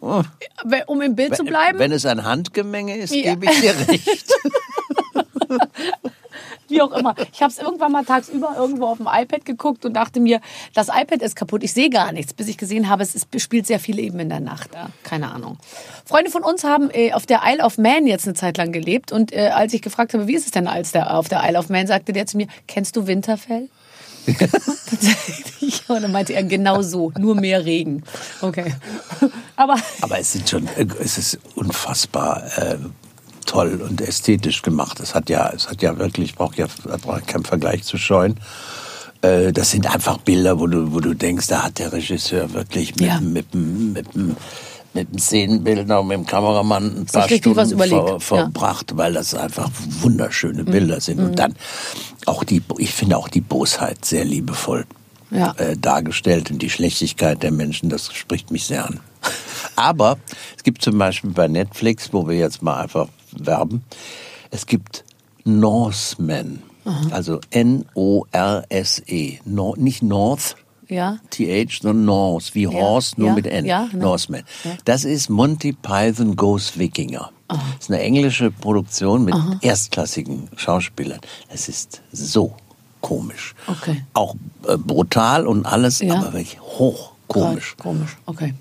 [0.00, 0.22] Oh,
[0.86, 3.34] Um im Bild zu bleiben, Wenn es ein Handgemenge ist, Ja.
[3.34, 4.32] gebe ich dir recht.
[6.70, 7.14] wie auch immer.
[7.32, 10.40] Ich habe es irgendwann mal tagsüber irgendwo auf dem iPad geguckt und dachte mir,
[10.74, 13.66] das iPad ist kaputt, ich sehe gar nichts, bis ich gesehen habe, es ist, spielt
[13.66, 14.70] sehr viel eben in der Nacht.
[14.74, 15.58] Ja, keine Ahnung.
[16.04, 19.12] Freunde von uns haben äh, auf der Isle of Man jetzt eine Zeit lang gelebt
[19.12, 21.58] und äh, als ich gefragt habe, wie ist es denn als der, auf der Isle
[21.58, 23.68] of Man, sagte der zu mir, kennst du Winterfell?
[25.88, 28.02] und dann meinte er genau so, nur mehr Regen.
[28.40, 28.74] Okay.
[29.56, 32.78] Aber Aber es sind schon, äh, es ist unfassbar äh,
[33.46, 35.00] toll und ästhetisch gemacht.
[35.00, 36.66] Es hat ja, es hat ja wirklich, braucht ja
[37.02, 38.36] braucht keinen Vergleich zu scheuen.
[39.22, 42.96] Äh, Das sind einfach Bilder, wo du, wo du denkst, da hat der Regisseur wirklich
[42.96, 43.20] mit, Ja.
[43.20, 44.36] mit, dem- mit, dem-
[44.92, 48.18] mit dem Szenenbildner und mit dem Kameramann ein paar Stunden ver, ja.
[48.18, 50.70] verbracht, weil das einfach wunderschöne Mhm.
[50.70, 51.20] Bilder sind.
[51.20, 51.54] Und dann
[52.26, 54.84] auch die, ich finde auch die Bosheit sehr liebevoll
[55.30, 55.52] Ja.
[55.58, 59.00] äh, dargestellt und die Schlechtigkeit der Menschen, das spricht mich sehr an.
[59.76, 60.16] Aber
[60.56, 63.08] es gibt zum Beispiel bei Netflix, wo wir jetzt mal einfach
[63.44, 63.84] werben,
[64.50, 65.04] es gibt
[65.44, 66.62] Norsemen,
[67.10, 70.56] also N-O-R-S-E, no, nicht North,
[70.88, 73.64] ja, TH, sondern Norse, wie Horse, nur ja, mit N.
[73.64, 74.10] ja, genau.
[74.10, 74.42] Norseman.
[74.84, 77.30] Das ist Monty Python Goes Wikinger.
[77.48, 81.20] Das ist eine englische Produktion mit erstklassigen Schauspielern.
[81.48, 82.54] Es ist so
[83.00, 83.54] komisch.
[83.66, 84.04] Okay.
[84.14, 84.34] Auch
[84.66, 86.14] äh, brutal und alles, Ja.
[86.14, 87.76] aber wirklich hochkomisch.
[87.78, 88.54] Komisch, okay.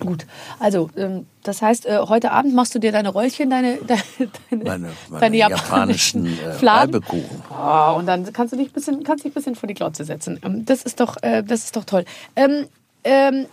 [0.00, 0.26] Gut.
[0.60, 4.90] Also, ähm, das heißt, äh, heute Abend machst du dir deine Röllchen, deine, deine, Meine,
[5.08, 7.02] meine deine japanischen äh, Fladen.
[7.50, 10.04] Oh, und dann kannst du dich ein bisschen, kannst dich ein bisschen vor die Glotze
[10.04, 10.38] setzen.
[10.44, 12.04] Ähm, das ist doch, äh, das ist doch toll.
[12.36, 12.66] Ähm,
[13.04, 13.46] ähm,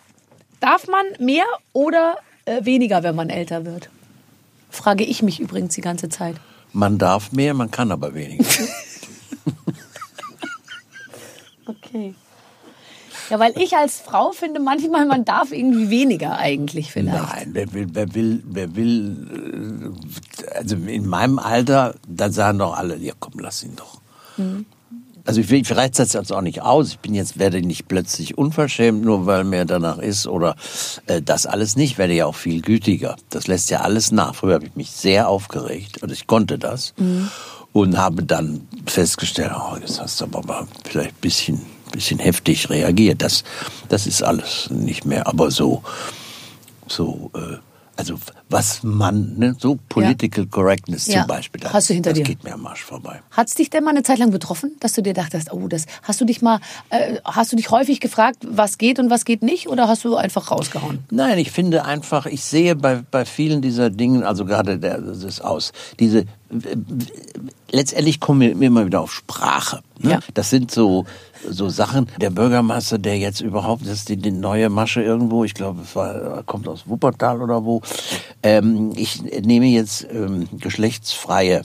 [0.60, 3.89] darf man mehr oder äh, weniger, wenn man älter wird?
[4.69, 6.36] Frage ich mich übrigens die ganze Zeit.
[6.73, 8.43] Man darf mehr, man kann aber weniger.
[11.67, 12.13] Okay.
[13.29, 17.17] Ja, weil ich als Frau finde, manchmal man darf irgendwie weniger eigentlich vielleicht.
[17.17, 19.93] Nein, wer will, wer will, wer will,
[20.51, 24.01] äh, also in meinem Alter, da sagen doch alle, ja komm, lass ihn doch.
[24.38, 24.65] Mhm.
[25.27, 26.89] Also ich, ich reiz das jetzt auch nicht aus.
[26.89, 30.55] Ich bin jetzt, werde nicht plötzlich unverschämt, nur weil mir danach ist oder
[31.07, 33.15] äh, das alles nicht, werde ja auch viel gütiger.
[33.31, 34.35] Das lässt ja alles nach.
[34.35, 36.93] Früher habe ich mich sehr aufgeregt und ich konnte das
[37.75, 41.61] und habe dann festgestellt, oh, jetzt hast du aber mal vielleicht ein bisschen,
[41.95, 43.21] bisschen heftig reagiert.
[43.21, 43.43] Das,
[43.89, 45.27] das ist alles nicht mehr.
[45.27, 45.81] Aber so,
[46.88, 47.58] so, äh,
[47.97, 48.15] also
[48.49, 51.21] was man, ne, so Political Correctness Ja.
[51.21, 52.25] zum Beispiel, das, Hast du hinter das dir.
[52.25, 53.21] geht mir am Arsch vorbei.
[53.31, 55.86] Hat es dich denn mal eine Zeit lang betroffen, dass du dir dachtest, oh, das
[56.03, 59.41] hast du dich mal, äh, hast du dich häufig gefragt, was geht und was geht
[59.43, 60.99] nicht, oder hast du einfach rausgehauen?
[61.10, 65.23] Nein, ich finde einfach, ich sehe bei, bei vielen dieser Dingen, also gerade der, das
[65.23, 66.25] ist aus, diese,
[67.71, 69.81] letztendlich kommen wir immer wieder auf Sprache.
[69.99, 70.12] Ne?
[70.12, 70.19] Ja.
[70.34, 71.05] Das sind so,
[71.49, 72.08] so Sachen.
[72.19, 75.95] Der Bürgermeister, der jetzt überhaupt, das ist die, die neue Masche irgendwo, ich glaube, es
[75.95, 77.81] war, kommt aus Wuppertal oder wo.
[78.43, 81.63] Ähm, ich nehme jetzt ähm, geschlechtsfreie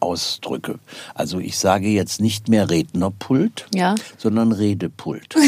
[0.00, 0.78] Ausdrücke.
[1.14, 3.94] Also ich sage jetzt nicht mehr Rednerpult, Ja.
[4.18, 5.34] sondern Redepult.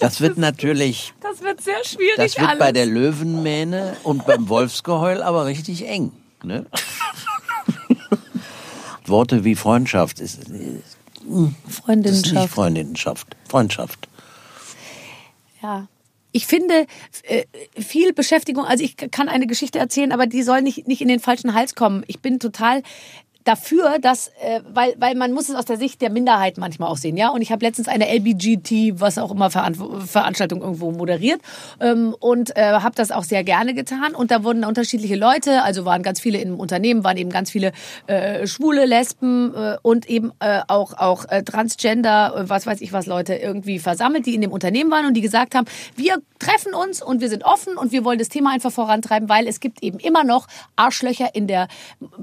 [0.00, 5.22] Das wird natürlich Das wird sehr schwierig das wird bei der Löwenmähne und beim Wolfsgeheul
[5.22, 6.10] aber richtig eng.
[6.42, 6.64] Ne?
[9.06, 10.40] Worte wie Freundschaft ist,
[11.30, 12.54] das ist nicht Freundinnenschaft.
[12.54, 13.36] Freundinnenschaft.
[13.48, 14.08] Freundschaft.
[15.62, 15.88] Ja.
[16.32, 16.86] Ich finde
[17.24, 17.44] äh,
[17.76, 21.18] viel Beschäftigung, also ich kann eine Geschichte erzählen, aber die soll nicht, nicht in den
[21.18, 22.04] falschen Hals kommen.
[22.06, 22.82] Ich bin total
[23.44, 26.96] dafür, dass, äh, weil, weil man muss es aus der Sicht der Minderheit manchmal auch
[26.96, 27.30] sehen, ja.
[27.30, 31.40] Und ich habe letztens eine LBGT, was auch immer Veran Veranstaltung irgendwo moderiert
[31.80, 34.14] ähm, und äh, habe das auch sehr gerne getan.
[34.14, 37.72] Und da wurden unterschiedliche Leute, also waren ganz viele im Unternehmen, waren eben ganz viele
[38.06, 42.92] äh, Schwule, Lesben äh, und eben äh, auch auch äh, Transgender, äh, was weiß ich
[42.92, 46.74] was Leute irgendwie versammelt, die in dem Unternehmen waren und die gesagt haben, wir treffen
[46.74, 49.82] uns und wir sind offen und wir wollen das Thema einfach vorantreiben, weil es gibt
[49.82, 51.68] eben immer noch Arschlöcher in der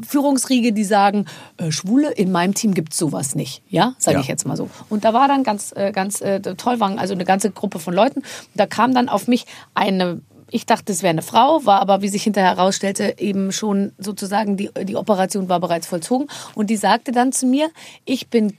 [0.08, 4.22] Führungsriege, die sagen, äh, Schwule in meinem Team gibt's sowas nicht, ja, sage Ja.
[4.22, 4.70] ich jetzt mal so.
[4.90, 7.94] Und da war dann ganz äh, ganz äh, toll, waren also eine ganze Gruppe von
[7.94, 8.24] Leuten.
[8.56, 12.08] Da kam dann auf mich eine ich dachte, es wäre eine Frau, war aber, wie
[12.08, 16.28] sich hinterher herausstellte, eben schon sozusagen, die, die Operation war bereits vollzogen.
[16.56, 17.70] Und die sagte dann zu mir,
[18.06, 18.56] ich bin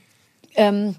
[0.53, 0.95] ähm,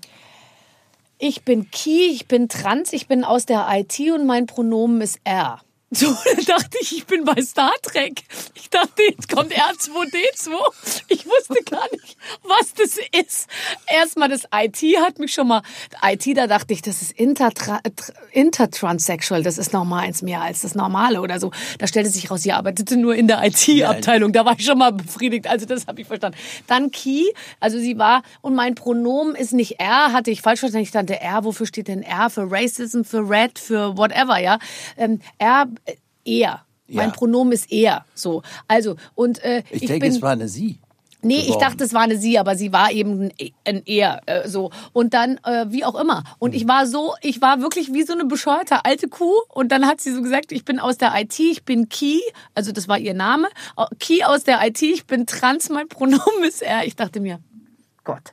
[1.19, 5.21] ich bin Ki, ich bin trans, ich bin aus der IT und mein Pronomen ist
[5.25, 5.61] R.
[5.93, 8.23] So, dann dachte ich, ich bin bei Star Trek.
[8.55, 11.05] Ich dachte, jetzt kommt R2D2.
[11.09, 13.49] Ich wusste gar nicht, was das ist.
[13.89, 15.63] Erstmal das IT hat mich schon mal,
[16.05, 19.43] IT, da dachte ich, das ist intertra, tr- intertranssexual.
[19.43, 21.51] Das ist noch mal eins mehr als das Normale oder so.
[21.79, 24.33] Da stellte sich raus, sie arbeitete nur in der IT-Abteilung.
[24.33, 25.49] Da war ich schon mal befriedigt.
[25.49, 26.39] Also das habe ich verstanden.
[26.69, 30.85] Dann Ki, also sie war, und mein Pronomen ist nicht R, hatte ich falsch verstanden.
[30.85, 32.31] Ich dachte, R, wofür steht denn R?
[32.31, 34.59] Für Racism, für Red, für whatever, ja.
[34.97, 35.67] Ähm, R,
[36.27, 36.65] äh, er.
[36.89, 37.15] Mein Ja.
[37.15, 38.05] Pronomen ist er.
[38.15, 38.43] So.
[38.67, 40.13] Also, und äh, Ich, ich, denke, bin.
[40.17, 40.79] es war eine Sie.
[41.23, 41.61] Nee, ich geworden.
[41.61, 43.31] dachte, es war eine sie, aber sie war eben
[43.69, 47.43] ein, er äh, so und dann äh, wie auch immer und ich war so, ich
[47.43, 50.65] war wirklich wie so eine bescheuerte alte Kuh und dann hat sie so gesagt, ich
[50.65, 52.23] bin aus der IT, ich bin Ki,
[52.55, 56.43] also das war ihr Name, Au- Ki aus der IT, ich bin trans, mein Pronomen
[56.49, 56.87] ist er.
[56.87, 57.39] Ich dachte mir,
[58.11, 58.33] Gott.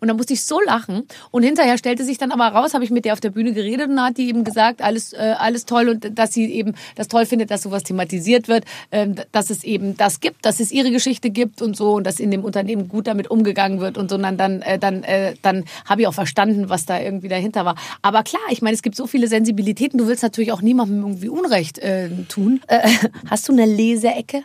[0.00, 1.08] Und dann musste ich so lachen.
[1.30, 3.88] Und hinterher stellte sich dann aber raus, habe ich mit der auf der Bühne geredet
[3.88, 7.24] und hat die eben gesagt, alles, äh, alles toll und dass sie eben das toll
[7.24, 11.30] findet, dass sowas thematisiert wird, ähm, dass es eben das gibt, dass es ihre Geschichte
[11.30, 14.16] gibt und so und dass in dem Unternehmen gut damit umgegangen wird und so.
[14.16, 17.64] Und dann, dann, äh, dann, äh, dann habe ich auch verstanden, was da irgendwie dahinter
[17.64, 17.76] war.
[18.02, 19.98] Aber klar, ich meine, es gibt so viele Sensibilitäten.
[19.98, 22.60] Du willst natürlich auch niemandem irgendwie Unrecht äh, tun.
[22.66, 22.90] Äh,
[23.30, 24.42] hast du eine Leseecke?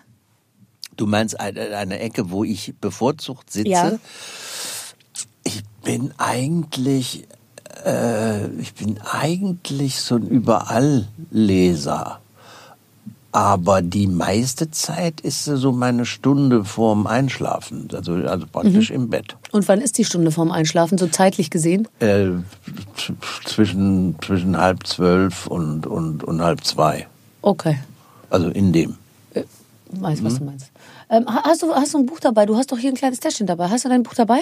[0.95, 3.69] Du meinst eine, eine Ecke, wo ich bevorzugt sitze?
[3.69, 3.99] Ja.
[5.89, 7.25] Ich bin eigentlich,
[7.84, 12.19] äh, ich bin eigentlich so ein Überallleser.
[13.32, 19.36] Aber die meiste Zeit ist so meine Stunde vorm Einschlafen, also, also praktisch im Bett.
[19.52, 21.88] Und wann ist die Stunde vorm Einschlafen, so zeitlich gesehen?
[22.02, 22.34] Äh,
[23.45, 27.08] zwischen, zwischen halb zwölf und, und, und halb zwei.
[27.41, 27.80] Okay.
[28.30, 28.95] Also in dem.
[29.34, 29.43] Ich
[30.02, 30.69] weiß, was du meinst.
[31.10, 32.45] Ähm, ha- hast, du, hast du ein Buch dabei?
[32.45, 33.69] Du hast doch hier ein kleines Täschchen dabei.
[33.69, 34.39] Hast du dein Buch dabei?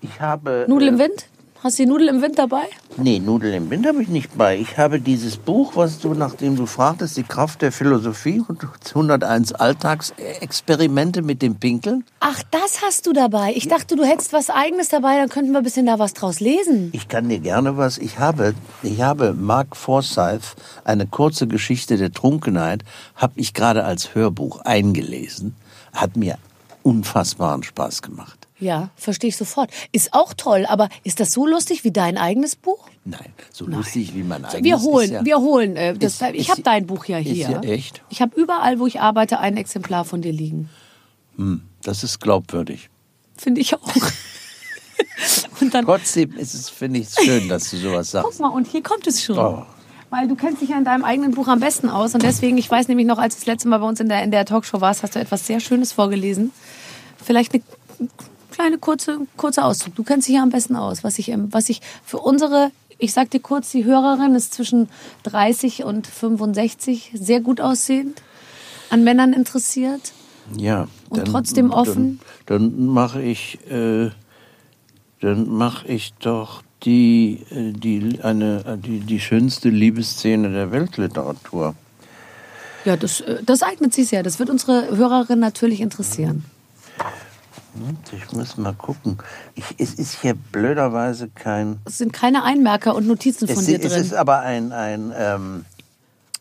[0.00, 0.66] Ich habe.
[0.68, 1.26] Nudel im äh, Wind?
[1.62, 2.62] Hast du die Nudel im Wind dabei?
[2.96, 4.56] Nee, Nudel im Wind habe ich nicht bei.
[4.56, 9.52] Ich habe dieses Buch, was du, nachdem du fragtest, die Kraft der Philosophie und 101
[9.52, 12.04] Alltagsexperimente mit dem Pinkeln.
[12.20, 13.52] Ach, das hast du dabei.
[13.54, 16.40] Ich dachte, du hättest was Eigenes dabei, dann könnten wir ein bisschen da was draus
[16.40, 16.88] lesen.
[16.94, 17.98] Ich kann dir gerne was.
[17.98, 22.84] Ich habe, ich habe Mark Forsyth, eine kurze Geschichte der Trunkenheit,
[23.16, 25.54] habe ich gerade als Hörbuch eingelesen.
[25.92, 26.38] Hat mir
[26.82, 28.46] unfassbaren Spaß gemacht.
[28.60, 29.70] Ja, verstehe ich sofort.
[29.92, 32.86] Ist auch toll, aber ist das so lustig wie dein eigenes Buch?
[33.04, 34.62] Nein, so lustig wie mein eigenes.
[34.64, 35.76] Wir holen, ist ja, wir holen.
[35.76, 37.48] Äh, das, ist- ich ist- habe dein Buch ja ist hier.
[37.50, 38.02] ja echt?
[38.10, 40.68] Ich habe überall, wo ich arbeite, ein Exemplar von dir liegen.
[41.82, 42.90] Das ist glaubwürdig.
[43.38, 43.80] Finde ich auch.
[45.60, 48.40] und dann, Trotzdem ist es, finde ich, schön, dass du sowas guck sagst.
[48.40, 49.38] mal, und hier kommt es schon.
[49.38, 49.64] Oh.
[50.10, 52.14] Weil du kennst dich ja in deinem eigenen Buch am besten aus.
[52.14, 54.22] Und deswegen, ich weiß nämlich noch, als du das letzte Mal bei uns in der,
[54.22, 56.50] in der Talkshow warst, hast du etwas sehr Schönes vorgelesen.
[57.22, 57.62] Vielleicht eine
[58.60, 59.94] kleine kurze, kurze Auszug.
[59.94, 61.02] Du kennst dich ja am besten aus.
[61.02, 64.88] Was ich, ähm, was ich für unsere, ich sag dir kurz, die Hörerin ist zwischen
[65.22, 68.22] 30 und 65, sehr gut aussehend,
[68.90, 70.12] an Männern interessiert.
[70.56, 70.88] Ja.
[71.08, 72.20] Und trotzdem offen?
[72.46, 74.10] Dann, dann mache ich, äh,
[75.20, 81.74] dann mache ich doch die, äh, die, eine, die, die schönste Liebesszene der Weltliteratur.
[82.84, 84.22] Ja, das, äh, das eignet sich sehr.
[84.22, 86.44] Das wird unsere Hörerin natürlich interessieren.
[88.12, 89.18] Ich muss mal gucken.
[89.54, 91.78] Ich, es ist hier blöderweise kein.
[91.84, 94.02] Es sind keine Einmerker und Notizen von Es, dir es drin.
[94.02, 95.64] ist aber ein, ein ähm,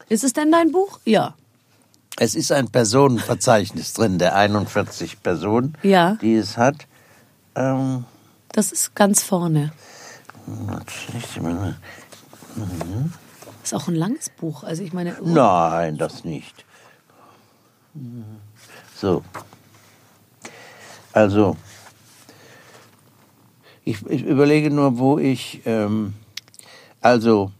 [0.10, 1.00] Ist es denn dein Buch?
[1.06, 1.36] Ja.
[2.18, 6.16] es ist ein Personenverzeichnis drin, der 41 Personen, Ja.
[6.22, 6.88] die es hat.
[7.56, 8.06] Ähm,
[8.52, 9.72] Das ist ganz vorne.
[13.64, 14.64] Ist auch ein langes Buch.
[14.64, 16.66] Also ich meine, Nein, das nicht.
[18.96, 19.24] So.
[21.14, 21.58] Also,
[23.86, 26.14] ich, ich überlege nur, wo ich, ähm,
[27.02, 27.52] also,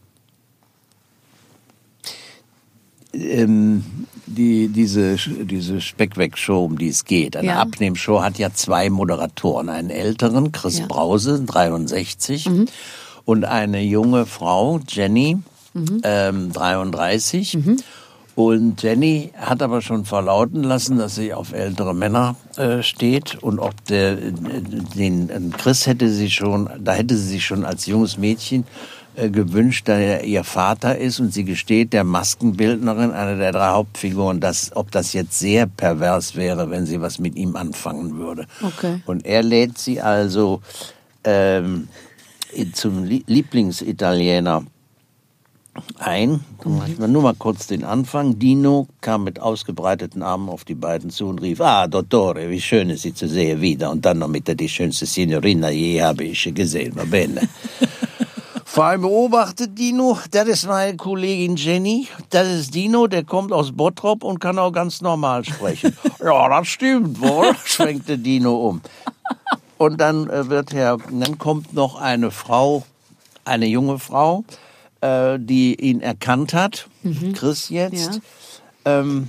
[3.12, 3.84] ähm,
[4.26, 7.60] die, diese, diese Speckweg-Show, um die es geht, eine Ja.
[7.60, 9.68] Abnehmshow, hat ja zwei Moderatoren.
[9.68, 10.86] Einen älteren, Chris Ja.
[10.86, 12.48] Brause, 63,
[13.24, 15.38] und eine junge Frau, Jenny,
[16.04, 17.58] ähm, 33.
[18.36, 23.58] Und Jenny hat aber schon verlauten lassen, dass sie auf ältere Männer äh, steht und
[23.58, 28.64] ob der den Chris hätte sie schon, da hätte sie sich schon als junges Mädchen
[29.16, 33.70] äh, gewünscht, da er ihr Vater ist und sie gesteht der Maskenbildnerin, eine der drei
[33.70, 38.46] Hauptfiguren, dass ob das jetzt sehr pervers wäre, wenn sie was mit ihm anfangen würde.
[38.62, 39.02] Okay.
[39.06, 40.62] Und er lädt sie also
[41.24, 41.88] ähm,
[42.72, 44.64] zum Lie- Lieblingsitaliener
[45.98, 46.44] ein.
[46.98, 48.38] Dann nur mal kurz den Anfang.
[48.38, 52.90] Dino kam mit ausgebreiteten Armen auf die beiden zu und rief, ah, Dottore, wie schön
[52.90, 53.90] es Sie zu sehen wieder.
[53.90, 56.96] Und dann noch mit der die schönste Signorina je habe ich gesehen.
[56.96, 57.42] Va bene.
[58.70, 63.72] Vor allem beobachtet Dino, das ist meine Kollegin Jenny, das ist Dino, der kommt aus
[63.72, 65.96] Bottrop und kann auch ganz normal sprechen.
[66.24, 68.80] ja, das stimmt wohl, schwenkte Dino um.
[69.76, 72.84] Und dann äh, wird er, dann kommt noch eine Frau,
[73.44, 74.44] eine junge Frau,
[75.00, 76.88] äh, die ihn erkannt hat,
[77.34, 78.20] Chris jetzt.
[78.84, 79.28] Ähm,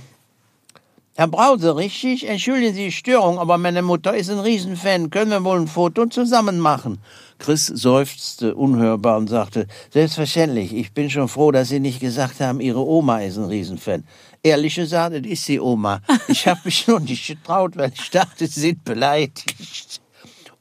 [1.14, 2.26] Herr Brause, richtig?
[2.26, 5.10] Entschuldigen Sie die Störung, aber meine Mutter ist ein Riesenfan.
[5.10, 6.98] Können wir wohl ein Foto zusammen machen?
[7.38, 12.60] Chris seufzte unhörbar und sagte, selbstverständlich, ich bin schon froh, dass Sie nicht gesagt haben,
[12.60, 14.04] Ihre Oma ist ein Riesenfan.
[14.42, 16.00] Ehrlich gesagt, das ist die Oma.
[16.28, 20.00] Ich habe mich nur nicht getraut, weil ich dachte, Sie sind beleidigt.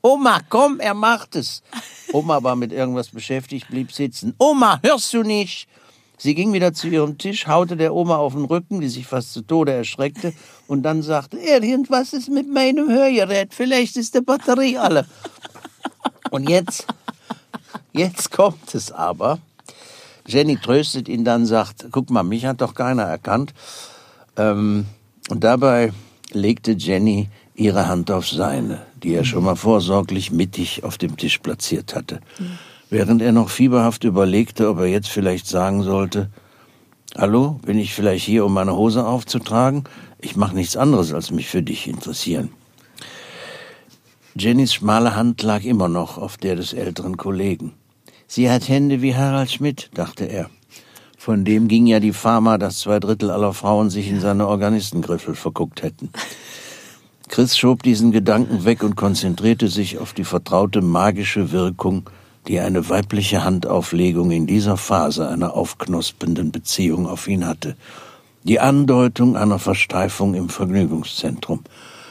[0.02, 1.62] Oma, komm, er macht es.
[2.12, 4.34] Oma war mit irgendwas beschäftigt, blieb sitzen.
[4.40, 5.68] Oma, hörst du nicht?
[6.18, 9.34] Sie ging wieder zu ihrem Tisch, haute der Oma auf den Rücken, die sich fast
[9.34, 10.34] zu Tode erschreckte,
[10.68, 15.08] und dann sagte, irgendwas ist mit meinem Hörgerät, vielleicht ist die Batterie alle.
[16.30, 16.86] Und jetzt,
[17.92, 19.40] jetzt kommt es aber.
[20.28, 23.54] Jenny tröstet ihn dann, sagt, guck mal, mich hat doch keiner erkannt.
[24.38, 24.86] Ähm,
[25.30, 25.92] und dabei
[26.34, 31.38] legte Jenny ihre Hand auf seine, die er schon mal vorsorglich mittig auf dem Tisch
[31.40, 32.22] platziert hatte.
[32.90, 36.30] Während er noch fieberhaft überlegte, ob er jetzt vielleicht sagen sollte,
[37.18, 39.84] Hallo, bin ich vielleicht hier, um meine Hose aufzutragen?
[40.22, 42.52] Ich mache nichts anderes, als mich für dich interessieren.
[44.34, 47.74] Jennys schmale Hand lag immer noch auf der des älteren Kollegen.
[48.28, 50.50] Sie hat Hände wie Harald Schmidt, dachte er.
[51.24, 55.36] Von dem ging ja die Pharma, dass zwei Drittel aller Frauen sich in seine Organistengriffel
[55.36, 56.10] verguckt hätten.
[57.30, 62.10] Chris schob diesen Gedanken weg und konzentrierte sich auf die vertraute magische Wirkung,
[62.48, 67.76] die eine weibliche Handauflegung in dieser Phase einer aufknospenden Beziehung auf ihn hatte.
[68.42, 71.60] Die Andeutung einer Versteifung im Vergnügungszentrum.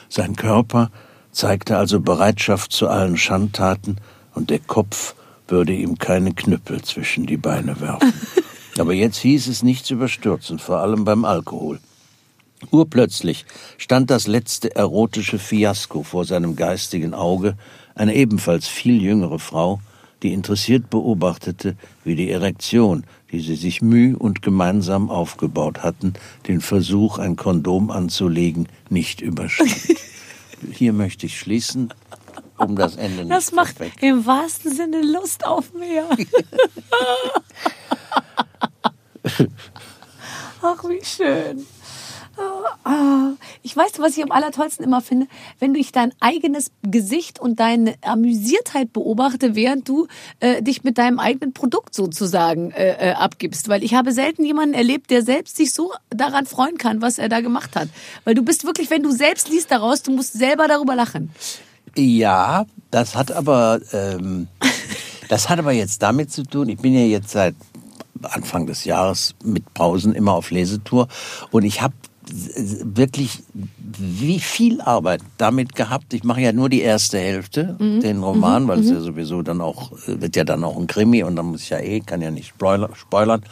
[0.08, 0.92] Sein Körper
[1.32, 3.96] zeigte also Bereitschaft zu allen Schandtaten
[4.36, 5.16] und der Kopf
[5.48, 8.12] würde ihm keine Knüppel zwischen die Beine werfen.
[8.78, 11.80] Aber jetzt hieß es nichts überstürzen, vor allem beim Alkohol.
[12.70, 13.46] Urplötzlich
[13.78, 17.56] stand das letzte erotische Fiasko vor seinem geistigen Auge,
[17.94, 19.80] eine ebenfalls viel jüngere Frau,
[20.22, 26.12] die interessiert beobachtete, wie die Erektion, die sie sich müh und gemeinsam aufgebaut hatten,
[26.46, 29.74] den Versuch, ein Kondom anzulegen, nicht überstand.
[30.72, 31.94] Hier möchte ich schließen,
[32.58, 36.04] um das Ende nicht Das macht im wahrsten Sinne Lust auf mehr.
[40.62, 41.66] Ach, wie schön.
[42.84, 45.26] Ah, Ich weiß, was ich am allertollsten immer finde,
[45.58, 50.06] wenn ich dein eigenes Gesicht und deine Amüsiertheit beobachte, während du
[50.40, 53.68] äh, dich mit deinem eigenen Produkt sozusagen äh, äh, abgibst.
[53.68, 57.28] Weil ich habe selten jemanden erlebt, der selbst sich so daran freuen kann, was er
[57.28, 57.88] da gemacht hat.
[58.24, 61.30] Weil du bist wirklich, wenn du selbst liest daraus, du musst selber darüber lachen.
[61.96, 64.48] Ja, das hat aber ähm,
[65.28, 66.68] das hat aber jetzt damit zu tun.
[66.68, 67.54] Ich bin ja jetzt seit
[68.22, 71.08] Anfang des Jahres mit Pausen immer auf Lesetour
[71.50, 71.94] und ich habe
[72.32, 73.42] wirklich
[73.98, 76.14] wie viel Arbeit damit gehabt.
[76.14, 79.90] Ich mache ja nur die erste Hälfte, den Roman, weil es ja sowieso dann auch
[80.06, 82.48] wird ja dann auch ein Krimi und dann muss ich ja eh kann ja nicht
[82.48, 83.42] spoiler- spoilern.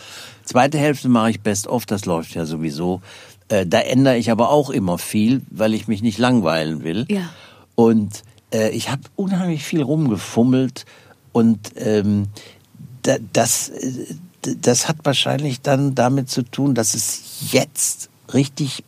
[0.44, 3.00] Zweite Hälfte mache ich best of, das läuft ja sowieso.
[3.48, 7.04] Äh, da ändere ich aber auch immer viel, weil ich mich nicht langweilen will.
[7.08, 7.30] Ja.
[7.74, 10.84] Und äh, ich habe unheimlich viel rumgefummelt
[11.32, 12.28] und ähm,
[13.02, 14.14] da, das, äh,
[14.60, 18.84] das hat wahrscheinlich dann damit zu tun, dass es jetzt richtig,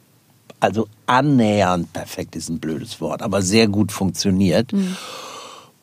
[0.61, 4.73] also annähernd perfekt ist ein blödes Wort, aber sehr gut funktioniert.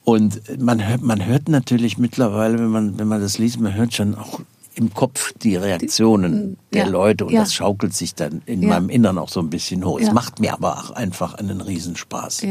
[0.03, 3.93] Und man hört, man hört natürlich mittlerweile, wenn man, wenn man das liest, man hört
[3.93, 4.39] schon auch
[4.75, 7.41] im Kopf die Reaktionen der ja, Leute und ja.
[7.41, 8.69] das schaukelt sich dann in Ja.
[8.69, 9.99] meinem Innern auch so ein bisschen hoch.
[9.99, 12.43] Es macht mir aber auch einfach einen Riesenspaß.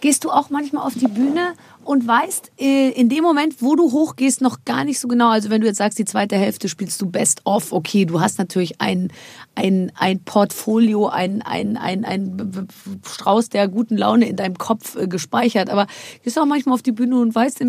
[0.00, 1.54] Gehst du auch manchmal auf die Bühne
[1.84, 5.30] und weißt äh, in dem Moment, wo du hochgehst, noch gar nicht so genau.
[5.30, 8.38] Also wenn du jetzt sagst, die zweite Hälfte spielst du best of, okay, du hast
[8.38, 9.08] natürlich ein,
[9.54, 12.68] ein, ein Portfolio, ein, ein, ein, ein
[13.04, 15.70] Strauß der guten Laune in deinem Kopf äh, gespeichert.
[15.70, 15.86] Aber
[16.22, 17.62] gehst auch manchmal auf die Bühne und weißt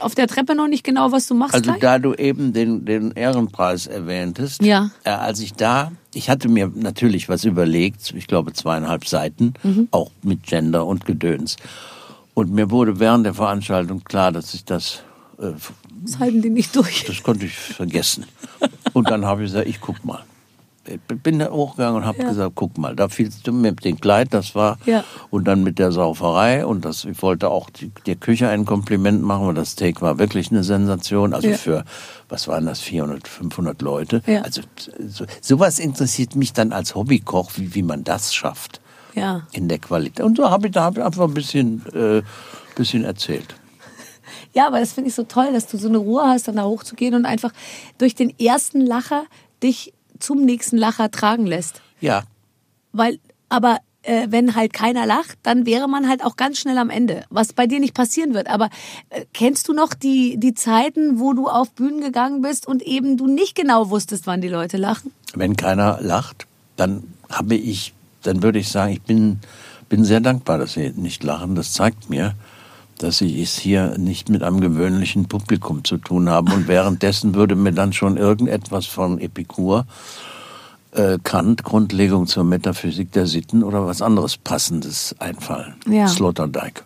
[0.00, 1.80] auf der Treppe noch nicht genau, was du machst Also gleich?
[1.80, 4.90] da du eben den, den Ehrenpreis erwähntest, Ja.
[5.04, 9.88] äh, als ich da, ich hatte mir natürlich was überlegt, ich glaube zweieinhalb Seiten, Mhm.
[9.90, 11.56] auch mit Gender und Gedöns.
[12.36, 15.02] Und mir wurde während der Veranstaltung klar, dass ich das,
[15.38, 15.52] äh,
[16.04, 17.04] Das halten die nicht durch.
[17.06, 18.26] das konnte ich vergessen.
[18.92, 20.22] Und dann habe ich gesagt, ich guck mal.
[20.84, 22.28] Ich bin da hochgegangen und habe Ja.
[22.28, 25.02] gesagt, guck mal, da fielst du mit dem Kleid, das war, Ja.
[25.30, 29.22] und dann mit der Sauferei und das, ich wollte auch die, der Küche ein Kompliment
[29.22, 31.56] machen, weil das Steak war wirklich eine Sensation, also Ja.
[31.56, 31.84] für,
[32.28, 34.22] was waren das, 400, 500 Leute.
[34.26, 34.42] Ja.
[34.42, 34.60] Also
[35.08, 38.80] so, sowas interessiert mich dann als Hobbykoch, wie, wie man das schafft
[39.16, 39.46] Ja.
[39.52, 40.24] in der Qualität.
[40.24, 42.22] Und so habe ich da hab ich einfach ein bisschen, äh,
[42.76, 43.56] bisschen erzählt.
[44.52, 46.64] Ja, aber das finde ich so toll, dass du so eine Ruhe hast, dann da
[46.64, 47.52] hochzugehen und einfach
[47.98, 49.24] durch den ersten Lacher
[49.62, 51.82] dich zum nächsten Lacher tragen lässt.
[52.00, 52.22] Ja,
[52.92, 56.90] Weil, aber äh, wenn halt keiner lacht, dann wäre man halt auch ganz schnell am
[56.90, 58.48] Ende, was bei dir nicht passieren wird.
[58.48, 58.70] Aber
[59.10, 63.16] äh, kennst du noch die, die Zeiten, wo du auf Bühnen gegangen bist und eben
[63.16, 65.12] du nicht genau wusstest, wann die Leute lachen?
[65.34, 66.46] wenn keiner lacht,
[66.76, 67.92] dann habe ich,
[68.26, 69.40] dann würde ich sagen, ich bin,
[69.88, 71.54] bin sehr dankbar, dass Sie nicht lachen.
[71.54, 72.34] Das zeigt mir,
[72.98, 76.52] dass Sie es hier nicht mit einem gewöhnlichen Publikum zu tun haben.
[76.52, 79.86] Und währenddessen würde mir dann schon irgendetwas von Epikur,
[80.92, 85.74] äh, Kant, Grundlegung zur Metaphysik der Sitten oder was anderes Passendes einfallen.
[85.88, 86.08] Ja.
[86.08, 86.84] Sloterdijk.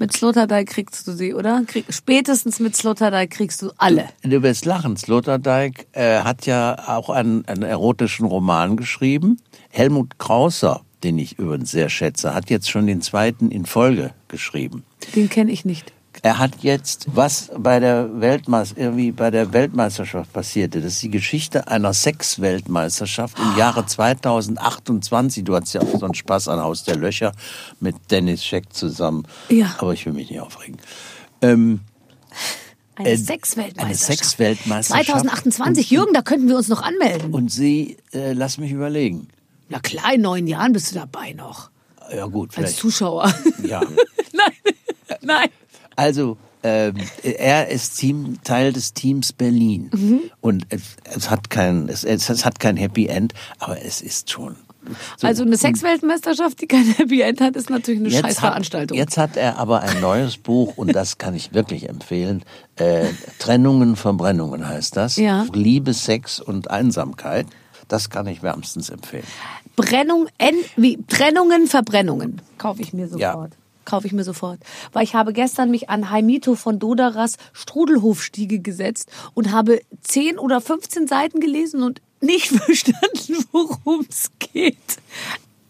[0.00, 1.62] Mit Sloterdijk kriegst du sie, oder?
[1.66, 4.08] Krieg, spätestens mit Sloterdijk kriegst du alle.
[4.22, 4.96] Du wirst lachen.
[4.96, 9.40] Sloterdijk äh, hat ja auch einen, einen erotischen Roman geschrieben.
[9.70, 14.84] Helmut Krauser, den ich übrigens sehr schätze, hat jetzt schon den zweiten in Folge geschrieben.
[15.16, 15.92] Den kenne ich nicht.
[16.22, 21.10] Er hat jetzt, was bei der Weltmeister, irgendwie bei der Weltmeisterschaft passierte, das ist die
[21.10, 25.44] Geschichte einer Sex-Weltmeisterschaft im Jahre 2028.
[25.44, 27.32] Du hattest ja auch so einen Spaß an Haus der Löcher
[27.80, 29.26] mit Dennis Scheck zusammen.
[29.48, 29.74] Ja.
[29.78, 30.78] Aber ich will mich nicht aufregen.
[31.42, 31.80] Ähm,
[32.96, 33.86] Eine Äh, Sexweltmeisterschaft.
[33.86, 35.06] eine Sexweltmeisterschaft.
[35.06, 37.32] 2028, Jürgen, da könnten wir uns noch anmelden.
[37.32, 39.28] und sie, äh, lass mich überlegen.
[39.68, 41.70] Na klar, in neun Jahren bist du dabei noch.
[42.12, 42.76] Ja gut, Als vielleicht.
[42.78, 43.32] Zuschauer.
[43.62, 43.80] Ja.
[44.32, 44.52] Nein.
[45.20, 45.48] Nein.
[45.98, 46.94] Also, ähm,
[47.24, 49.90] er ist Team, Teil des Teams Berlin.
[49.92, 50.20] Mhm.
[50.40, 54.54] Und es, es, hat kein, es, es, hat kein Happy End, aber es ist schon.
[55.16, 55.26] so.
[55.26, 58.96] Also eine Sexweltmeisterschaft, die kein Happy End hat, ist natürlich eine scheiß hat, Veranstaltung.
[58.96, 62.44] jetzt hat er aber ein neues Buch und das kann ich wirklich empfehlen.
[62.76, 63.06] Äh,
[63.40, 65.16] Trennungen, Verbrennungen heißt das.
[65.16, 65.46] Ja.
[65.52, 67.46] Liebe, Sex und Einsamkeit.
[67.88, 69.24] Das kann ich wärmstens empfehlen.
[69.74, 72.40] Brennung, en, wie, Trennungen, Verbrennungen.
[72.56, 73.52] Kaufe ich mir Ja, sofort.
[73.88, 74.60] Kaufe ich mir sofort.
[74.92, 80.60] Weil ich habe gestern mich an Heimito von Doderas Strudelhofstiege gesetzt und habe 10 oder
[80.60, 84.76] 15 Seiten gelesen und nicht verstanden, worum es geht.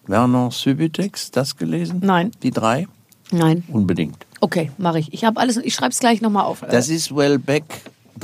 [0.07, 2.01] Vernon Subutex, das gelesen?
[2.03, 2.33] Nein.
[2.43, 2.89] Die drei?
[3.31, 3.63] Nein.
[3.69, 4.27] Unbedingt.
[4.41, 5.13] Okay, mache ich.
[5.13, 6.65] Ich habe alles, ich schreibe es gleich nochmal auf.
[6.71, 7.65] Das ist Wellbeck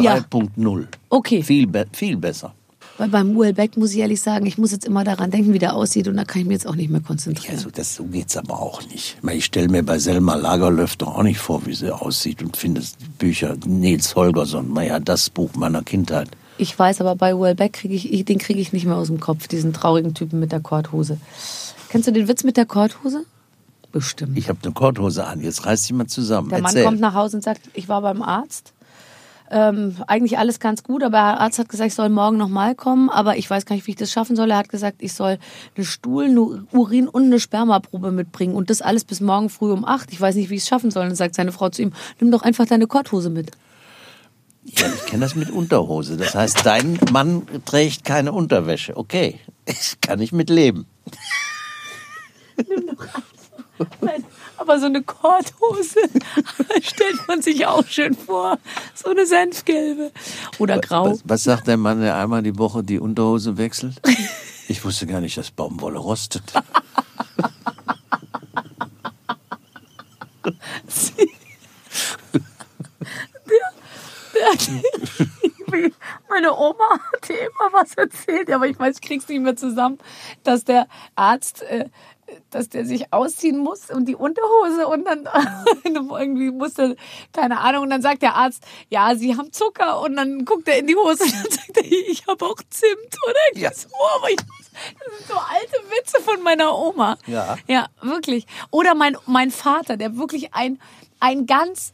[0.00, 0.16] Ja.
[0.16, 0.86] 3.0.
[1.10, 1.42] Okay.
[1.42, 2.54] Viel, be viel besser.
[2.96, 5.74] Weil beim Uelbeck muss ich ehrlich sagen, ich muss jetzt immer daran denken, wie der
[5.74, 7.56] aussieht und da kann ich mich jetzt auch nicht mehr konzentrieren.
[7.56, 9.16] Also das, so geht's aber auch nicht.
[9.32, 12.80] Ich, stelle mir bei Selma Lagerlöf doch auch nicht vor, wie sie aussieht und finde
[12.80, 16.28] die Bücher Nils Holgersson, naja, das Buch meiner Kindheit.
[16.56, 19.48] Ich weiß, aber bei Uelbeck kriege ich, den kriege ich nicht mehr aus dem Kopf,
[19.48, 21.18] diesen traurigen Typen mit der Korthose.
[21.88, 23.24] Kennst du den Witz mit der Korthose?
[23.90, 24.36] Bestimmt.
[24.36, 26.48] Ich habe eine Korthose an, jetzt reiß dich mal zusammen.
[26.48, 26.84] Der Mann Erzähl.
[26.84, 28.72] kommt nach Hause und sagt, ich war beim Arzt.
[29.50, 33.10] Ähm, eigentlich alles ganz gut, aber der Arzt hat gesagt, ich soll morgen nochmal kommen,
[33.10, 34.50] aber ich weiß gar nicht, wie ich das schaffen soll.
[34.50, 35.38] Er hat gesagt, ich soll
[35.76, 36.40] eine Stuhl-, eine
[36.72, 40.12] Urin- und eine Spermaprobe mitbringen und das alles bis morgen früh um acht.
[40.12, 41.02] Ich weiß nicht, wie ich es schaffen soll.
[41.02, 43.50] Und dann sagt seine Frau zu ihm, nimm doch einfach deine Korthose mit.
[44.64, 46.16] Ja, ich kenne das mit Unterhose.
[46.16, 48.96] Das heißt, dein Mann trägt keine Unterwäsche.
[48.96, 50.86] Okay, ich kann ich mit leben.
[54.00, 54.24] Nein,
[54.56, 56.00] aber so eine Korthose
[56.82, 58.58] stellt man sich auch schön vor.
[58.94, 60.12] So eine Senfgelbe.
[60.58, 61.10] Oder grau.
[61.10, 64.00] Was, was sagt der Mann, der einmal die Woche die Unterhose wechselt?
[64.66, 66.42] Ich wusste gar nicht, dass Baumwolle rostet.
[76.28, 79.98] Meine Oma hat dir immer was erzählt, aber ich weiß, ich krieg's nicht mehr zusammen,
[80.42, 81.90] dass der Arzt, äh,
[82.50, 85.28] dass der sich ausziehen muss und die Unterhose und dann
[85.84, 86.96] irgendwie musste,
[87.32, 90.78] keine Ahnung, und dann sagt der Arzt, ja, Sie haben Zucker und dann guckt er
[90.78, 93.72] in die Hose und dann sagt er, ich habe auch Zimt oder Ja.
[93.72, 97.16] so, aber ich, das sind so alte Witze von meiner Oma.
[97.26, 97.56] Ja.
[97.66, 98.46] Ja, wirklich.
[98.70, 100.80] Oder mein, mein Vater, der wirklich ein,
[101.20, 101.92] ein ganz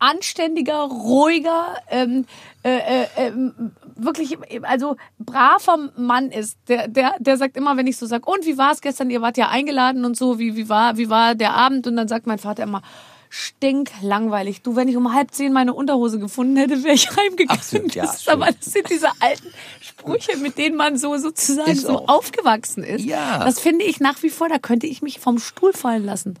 [0.00, 2.26] anständiger, ruhiger, ähm,
[2.64, 3.72] äh, äh, ähm,
[4.04, 6.58] wirklich, also braver Mann ist.
[6.68, 9.10] Der, der, der sagt immer, wenn ich so sage, und wie war es gestern?
[9.10, 11.86] Ihr wart ja eingeladen und so, wie, wie, war, wie war der Abend?
[11.86, 12.82] Und dann sagt mein Vater immer,
[13.30, 14.62] stinklangweilig.
[14.62, 17.62] Du, wenn ich um halb zehn meine Unterhose gefunden hätte, wäre ich heimgegangen.
[17.62, 21.82] So, ja, das, aber, das sind diese alten Sprüche, mit denen man so sozusagen Ist
[21.82, 22.08] so auch.
[22.08, 23.04] aufgewachsen ist.
[23.04, 23.44] Ja.
[23.44, 26.38] Das finde ich nach wie vor, da könnte ich mich vom Stuhl fallen lassen.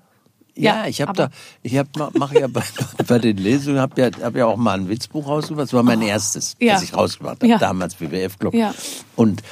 [0.62, 1.30] Ja, ich habe da,
[1.62, 1.88] ich habe
[2.18, 2.62] mache ja bei,
[3.06, 5.64] bei den Lesungen, habe ja, hab ja auch mal ein Witzbuch rausgebracht.
[5.68, 6.74] Das war mein erstes, Ja.
[6.74, 7.58] das ich rausgebracht habe, Ja.
[7.58, 8.54] damals WWF Club.
[8.54, 8.74] Ja.
[9.16, 9.42] Und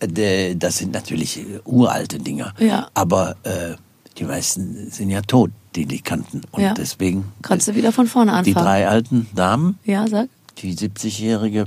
[0.00, 2.54] äh, das sind natürlich äh, uralte Dinger.
[2.58, 2.88] Ja.
[2.94, 3.74] Aber äh,
[4.18, 6.42] die meisten sind ja tot, die die kannten.
[6.52, 6.74] Und Ja.
[6.74, 8.64] deswegen Kannst du wieder von vorne die anfangen?
[8.66, 10.28] drei alten Damen, Ja, sag.
[10.58, 11.66] die 70-jährige.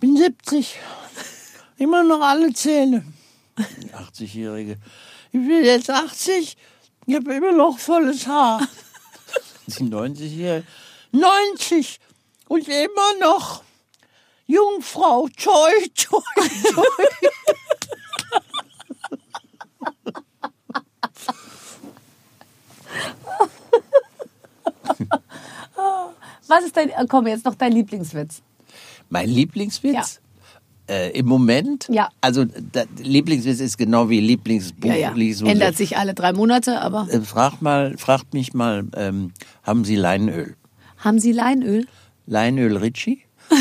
[0.00, 0.76] Bin 70.
[1.78, 3.04] Immer noch alle Zähne.
[3.82, 4.76] Die 80-jährige.
[5.32, 6.56] Ich bin jetzt 80.
[7.06, 8.66] Ich habe immer noch volles Haar.
[9.66, 10.66] Die 90-jährige.
[11.12, 12.00] 90.
[12.48, 13.62] Und immer noch
[14.46, 15.28] Jungfrau.
[15.36, 16.20] Toi, toi,
[16.74, 16.84] toi.
[26.48, 28.42] Was ist dein, äh, komm, jetzt noch dein Lieblingswitz?
[29.08, 30.20] Mein Lieblingswitz?
[30.90, 31.86] Äh, Im Moment?
[31.88, 32.08] Ja.
[32.20, 32.44] Also,
[32.98, 34.88] Lieblingswitz ist genau wie Lieblingsbuch.
[34.88, 35.08] Ja, ja.
[35.10, 35.54] Lieblingsmusik.
[35.54, 39.30] Ändert sich alle drei Monate, aber Äh, frag mal, fragt mich mal, ähm,
[39.62, 40.56] haben Sie Leinöl?
[40.98, 41.86] haben Sie Leinöl?
[42.26, 43.22] Leinöl Ritchie?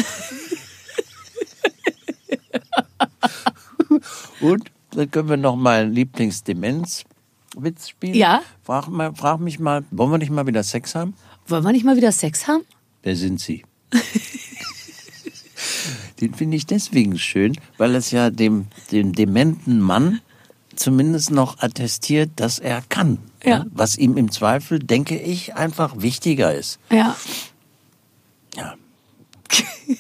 [4.42, 8.16] Und dann können wir noch mal Lieblingsdemenzwitz spielen.
[8.16, 8.42] Ja.
[8.64, 11.14] Frag, mal, frag mich mal, wollen wir nicht mal wieder Sex haben?
[11.48, 12.64] Wollen wir nicht mal wieder Sex haben?
[13.04, 13.64] Wer sind Sie?
[16.22, 20.22] Den finde ich deswegen schön, weil es ja dem, dem dementen Mann
[20.76, 23.20] zumindest noch attestiert, dass er kann.
[23.44, 23.66] Ja.
[23.72, 26.80] Was ihm im Zweifel, denke ich, einfach wichtiger ist.
[26.92, 27.16] Ja.
[28.56, 28.76] Ja.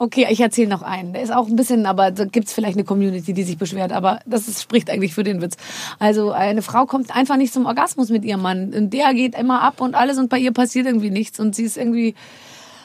[0.00, 1.12] Okay, ich erzähle noch einen.
[1.12, 4.20] Der ist auch ein bisschen, aber da gibt's vielleicht eine Community, die sich beschwert, aber
[4.26, 5.56] das ist, spricht eigentlich für den Witz.
[5.98, 8.72] Also eine Frau kommt einfach nicht zum Orgasmus mit ihrem Mann.
[8.72, 11.40] Und der geht immer ab und alles und bei ihr passiert irgendwie nichts.
[11.40, 12.14] Und sie ist irgendwie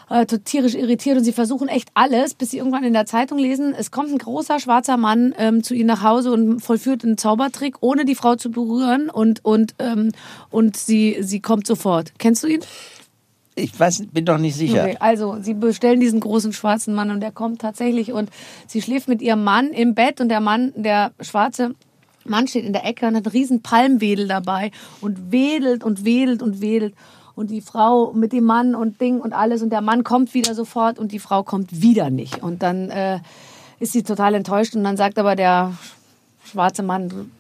[0.10, 3.74] äh, tierisch irritiert und sie versuchen echt alles, bis sie irgendwann in der Zeitung lesen,
[3.78, 7.78] es kommt ein großer schwarzer Mann ähm, zu ihnen nach Hause und vollführt einen Zaubertrick,
[7.82, 10.12] ohne die Frau zu berühren und, und, ähm,
[10.49, 12.14] und sie, sie kommt sofort.
[12.18, 12.62] Kennst du ihn?
[13.56, 14.84] Ich weiß, bin doch nicht sicher.
[14.84, 18.30] Okay, also sie bestellen diesen großen schwarzen Mann und der kommt tatsächlich und
[18.68, 21.76] sie schläft mit ihrem Mann im Bett und der Mann, der schwarze
[22.26, 26.41] Mann steht in der Ecke und hat einen riesen Palmwedel dabei und wedelt und wedelt
[26.41, 26.99] und wedelt und
[27.36, 31.00] die Frau mit dem Mann und Ding und alles und der Mann kommt wieder sofort
[31.00, 32.44] und die Frau kommt wieder nicht.
[32.44, 33.20] Und dann äh,
[33.80, 35.74] ist sie total enttäuscht und dann sagt aber der
[36.46, 37.32] schwarze Mann,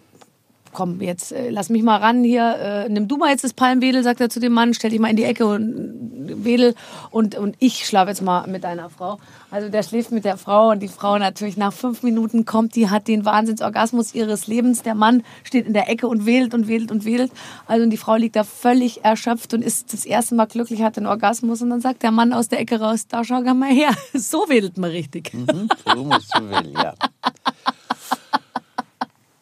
[0.73, 4.03] komm, jetzt äh, lass mich mal ran hier, äh, nimm du mal jetzt das Palmwedel,
[4.03, 6.75] sagt er zu dem Mann, stell dich mal in die Ecke und äh, wedel
[7.11, 9.19] und, und ich schlafe jetzt mal mit deiner Frau.
[9.51, 12.89] Also der schläft mit der Frau und die Frau natürlich nach fünf Minuten kommt, die
[12.89, 14.81] hat den Wahnsinnsorgasmus ihres Lebens.
[14.81, 17.31] Der Mann steht in der Ecke und wedelt und wedelt und wedelt.
[17.67, 20.97] Also und die Frau liegt da völlig erschöpft und ist das erste Mal glücklich, hat
[20.97, 23.91] den Orgasmus und dann sagt der Mann aus der Ecke raus, da schau mal her,
[24.13, 25.33] so wedelt man richtig.
[25.33, 26.93] Mhm, so musst du will, ja.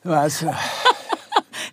[0.03, 0.45] Was?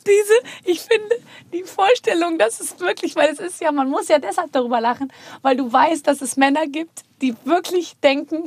[0.09, 1.16] Diese, ich finde,
[1.52, 5.12] die Vorstellung, dass es wirklich, weil es ist ja, man muss ja deshalb darüber lachen,
[5.42, 8.44] weil du weißt, dass es Männer gibt, die wirklich denken,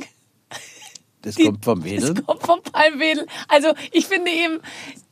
[1.22, 2.14] Das die, kommt vom Wedel.
[2.14, 3.26] Das kommt vom Palmwedel.
[3.48, 4.60] Also ich finde eben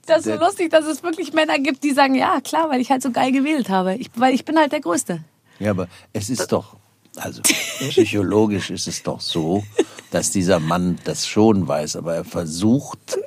[0.06, 2.90] das so Der- lustig, dass es wirklich Männer gibt, die sagen, ja klar, weil ich
[2.90, 3.94] halt so geil gewählt habe.
[3.94, 5.22] Ich, weil ich bin halt der Größte.
[5.60, 6.76] Ja, aber es ist doch,
[7.16, 7.42] also
[7.90, 9.62] psychologisch ist es doch so,
[10.10, 13.18] dass dieser Mann das schon weiß, aber er versucht,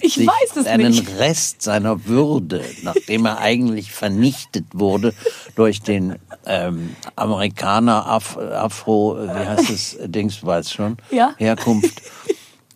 [0.00, 1.08] Ich sich weiß es einen nicht.
[1.18, 5.14] Rest seiner Würde, nachdem er eigentlich vernichtet wurde
[5.54, 6.16] durch den
[6.46, 11.34] ähm, Amerikaner Af Afro, wie heißt es, Dings, du weißt schon, Ja.
[11.36, 12.00] Herkunft,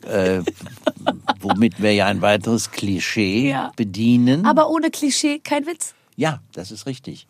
[0.03, 0.41] äh,
[1.41, 3.73] womit wir ja ein weiteres Klischee Ja.
[3.77, 4.45] bedienen.
[4.47, 5.95] Aber ohne Klischee kein Witz.
[6.17, 7.27] ja, das ist richtig.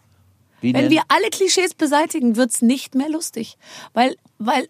[0.62, 0.90] Wie Wenn denn?
[0.90, 3.58] wir alle Klischees beseitigen, wird's nicht mehr lustig.
[3.92, 4.66] Weil, weil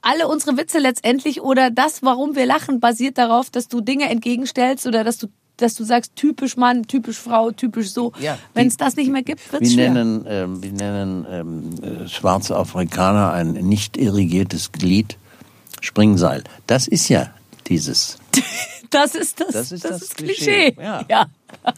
[0.00, 4.86] alle unsere Witze letztendlich oder das, warum wir lachen, basiert darauf, dass du Dinge entgegenstellst
[4.86, 5.26] oder dass du,
[5.58, 8.12] dass du sagst, typisch Mann, typisch Frau, typisch so.
[8.20, 9.90] Ja, Wenn es das nicht mehr gibt, wird's Wir schwer.
[9.90, 15.18] nennen, ähm, wir nennen ähm, äh, schwarze Afrikaner ein nicht irrigiertes Glied
[15.82, 16.42] Springseil.
[16.66, 17.30] Das ist ja
[17.66, 18.18] dieses.
[18.90, 20.70] Das ist das, Das ist das Klischee.
[20.70, 21.04] Klischee, ja.
[21.10, 21.26] ja.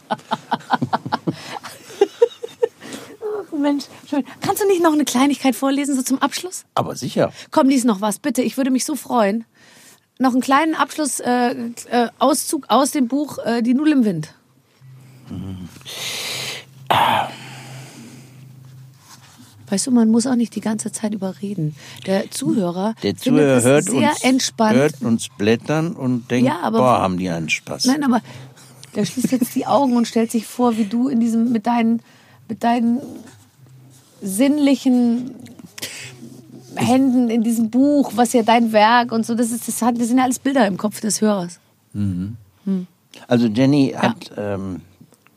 [3.59, 4.23] Mensch, schön.
[4.41, 6.65] Kannst du nicht noch eine Kleinigkeit vorlesen, so zum Abschluss?
[6.75, 7.31] Aber sicher.
[7.51, 8.41] Komm, lies noch was, bitte.
[8.41, 9.45] Ich würde mich so freuen.
[10.19, 11.51] Noch einen kleinen Abschluss, äh,
[11.91, 14.33] äh, aus dem Buch äh, Die Nudel im Wind.
[19.69, 21.75] Weißt du, man muss auch nicht die ganze Zeit überreden.
[22.07, 24.75] Der Zuhörer, Der Zuhörer hört sehr uns, entspannt.
[24.75, 27.85] hört uns blättern und denkt, Ja, aber- boah, haben die einen Spaß.
[27.85, 28.21] Nein, aber
[28.95, 32.01] der schließt jetzt die Augen und stellt sich vor, wie du in diesem mit deinen
[32.47, 32.99] mit deinen
[34.21, 35.31] sinnlichen
[36.75, 40.07] Händen in diesem Buch, was ja dein Werk und so, das ist das, hat, das
[40.07, 41.59] sind ja alles Bilder im Kopf des Hörers.
[43.27, 44.81] Also Jenny hat, ähm,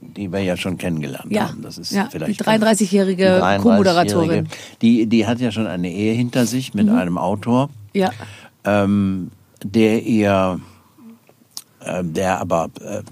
[0.00, 1.48] die wir ja schon kennengelernt Ja.
[1.48, 1.62] haben.
[1.62, 4.48] Das ist Ja, vielleicht die 33-jährige die 33-jährige, Co-Moderatorin.
[4.82, 7.70] Die, die hat ja schon eine Ehe hinter sich mit einem Autor.
[7.94, 8.10] Ja.
[8.64, 9.30] ähm,
[9.64, 10.60] der ihr,
[11.84, 13.02] äh, der aber äh,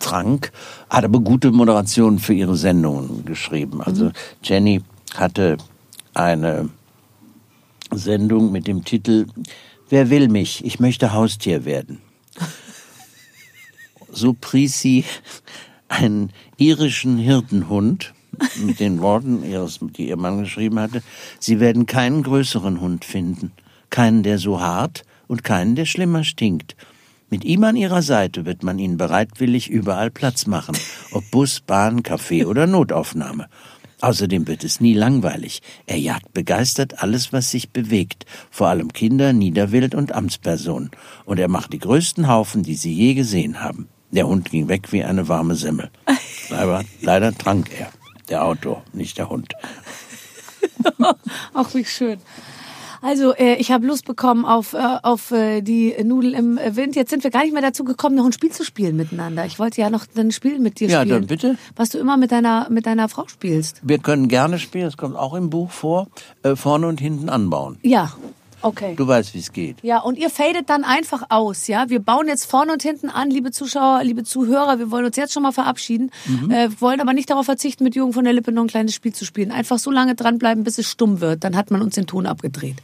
[0.00, 0.52] trank,
[0.90, 3.80] hat aber gute Moderationen für ihre Sendungen geschrieben.
[3.82, 4.10] Also
[4.42, 4.82] Jenny
[5.14, 5.56] hatte
[6.14, 6.68] eine
[7.92, 9.26] Sendung mit dem Titel
[9.88, 10.64] Wer will mich?
[10.64, 12.00] Ich möchte Haustier werden.
[14.08, 15.04] So pries sie
[15.88, 18.14] einen irischen Hirtenhund
[18.64, 21.02] mit den Worten die ihr Mann geschrieben hatte.
[21.38, 23.52] Sie werden keinen größeren Hund finden.
[23.90, 26.76] Keinen, der so hart und keinen, der schlimmer stinkt.
[27.28, 30.76] Mit ihm an ihrer Seite wird man ihnen bereitwillig überall Platz machen.
[31.10, 33.48] Ob Bus, Bahn, Café oder Notaufnahme.
[34.00, 35.62] Außerdem wird es nie langweilig.
[35.86, 40.90] Er jagt begeistert alles, was sich bewegt, vor allem Kinder, Niederwild und Amtspersonen.
[41.24, 43.88] Und er macht die größten Haufen, die sie je gesehen haben.
[44.12, 45.90] Der Hund ging weg wie eine warme Semmel.
[46.50, 47.90] Aber leider trank er.
[48.28, 49.52] Der Autor, nicht der Hund.
[51.54, 52.20] Ach, wie schön.
[53.02, 56.96] Also, äh, ich habe Lust bekommen auf, äh, auf äh, die Nudel im äh, Wind.
[56.96, 59.44] Jetzt sind wir gar nicht mehr dazu gekommen, noch ein Spiel zu spielen miteinander.
[59.46, 61.20] Ich wollte ja noch ein Spiel mit dir Ja, spielen.
[61.20, 61.58] dann bitte.
[61.76, 63.80] Was du immer mit deiner, mit deiner Frau spielst.
[63.82, 66.08] Wir können gerne spielen, das kommt auch im Buch vor,
[66.42, 67.78] äh, vorne und hinten anbauen.
[67.82, 68.12] Ja,
[68.66, 68.94] okay.
[68.96, 69.76] Du weißt, wie es geht.
[69.82, 71.88] Ja, und ihr fadet dann einfach aus, ja?
[71.88, 74.78] Wir bauen jetzt vorne und hinten an, liebe Zuschauer, liebe Zuhörer.
[74.78, 76.10] Wir wollen uns jetzt schon mal verabschieden,
[76.50, 79.12] äh, wollen aber nicht darauf verzichten, mit Jürgen von der Lippe noch ein kleines Spiel
[79.12, 79.52] zu spielen.
[79.52, 81.44] Einfach so lange dranbleiben, bis es stumm wird.
[81.44, 82.76] Dann hat man uns den Ton abgedreht.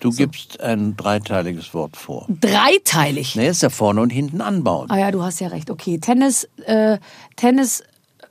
[0.00, 2.26] Du gibst ein dreiteiliges Wort vor.
[2.28, 3.34] Dreiteilig.
[3.34, 4.90] Ne, ist ja vorne und hinten anbauen.
[4.90, 5.70] Ah ja, du hast ja recht.
[5.70, 6.98] Okay, Tennis, äh,
[7.34, 7.82] Tennis,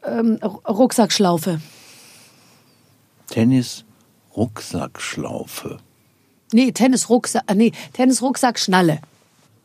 [0.05, 1.59] ähm, Rucksackschlaufe.
[3.29, 3.83] Tennis,
[4.35, 5.79] Rucksackschlaufe.
[6.53, 8.99] Nee, Tennis, Rucksack, äh, nee, Tennis, Rucksack, Schnalle.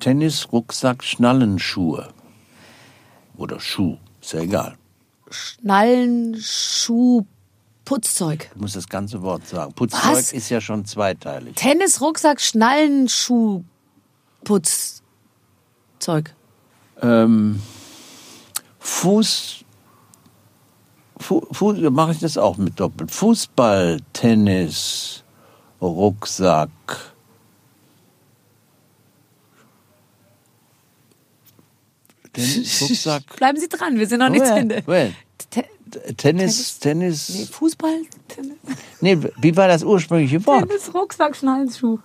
[0.00, 2.08] Tennis, Rucksack, Schnallenschuhe.
[3.36, 4.76] Oder Schuh, ist ja egal.
[5.30, 7.24] Schnallen, Schuh,
[7.84, 8.50] Putzzeug.
[8.54, 9.72] Du musst das ganze Wort sagen.
[9.72, 10.32] Putzzeug Was?
[10.32, 11.54] ist ja schon zweiteilig.
[11.54, 13.64] Tennis, Rucksack, Schnallen, Schuh,
[14.44, 16.34] Putzzeug.
[17.00, 17.60] Ähm,
[18.80, 19.64] Fuß,
[21.18, 23.10] Fu, Fuß, mache ich das auch mit doppelt.
[23.10, 25.21] Fußball, Tennis,
[25.82, 26.70] Rucksack.
[32.32, 33.36] Tennis, Rucksack.
[33.36, 34.82] Bleiben Sie dran, wir sind noch nicht zu Ende.
[36.16, 37.28] Tennis, Tennis.
[37.28, 38.56] nee, Fußball, Tennis,
[39.02, 40.66] Nee, wie war das ursprüngliche Wort?
[40.66, 41.98] Tennis, Rucksack, Schnallenschuh.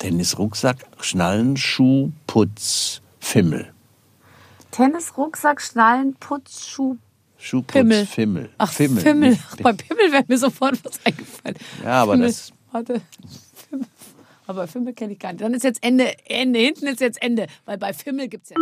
[0.00, 3.72] Tennis, Rucksack, Schnallen, Schuh, Putz, Fimmel.
[4.72, 6.96] Tennis, Rucksack, Schnallen, Putz, Schuh,
[7.38, 8.06] Schuhputz, Pimmel.
[8.06, 8.50] Fimmel.
[8.58, 9.02] Ach, Fimmel.
[9.02, 9.38] Fimmel.
[9.52, 11.56] Ach, bei Pimmel wäre mir sofort was eingefallen.
[11.84, 12.26] Ja, aber Fimmel.
[12.28, 13.00] das- Warte.
[14.46, 15.42] Aber Fimmel kenne ich gar nicht.
[15.42, 16.58] Dann ist jetzt Ende, Ende.
[16.58, 17.46] Hinten ist jetzt Ende.
[17.66, 18.56] Weil bei Fimmel gibt es ja.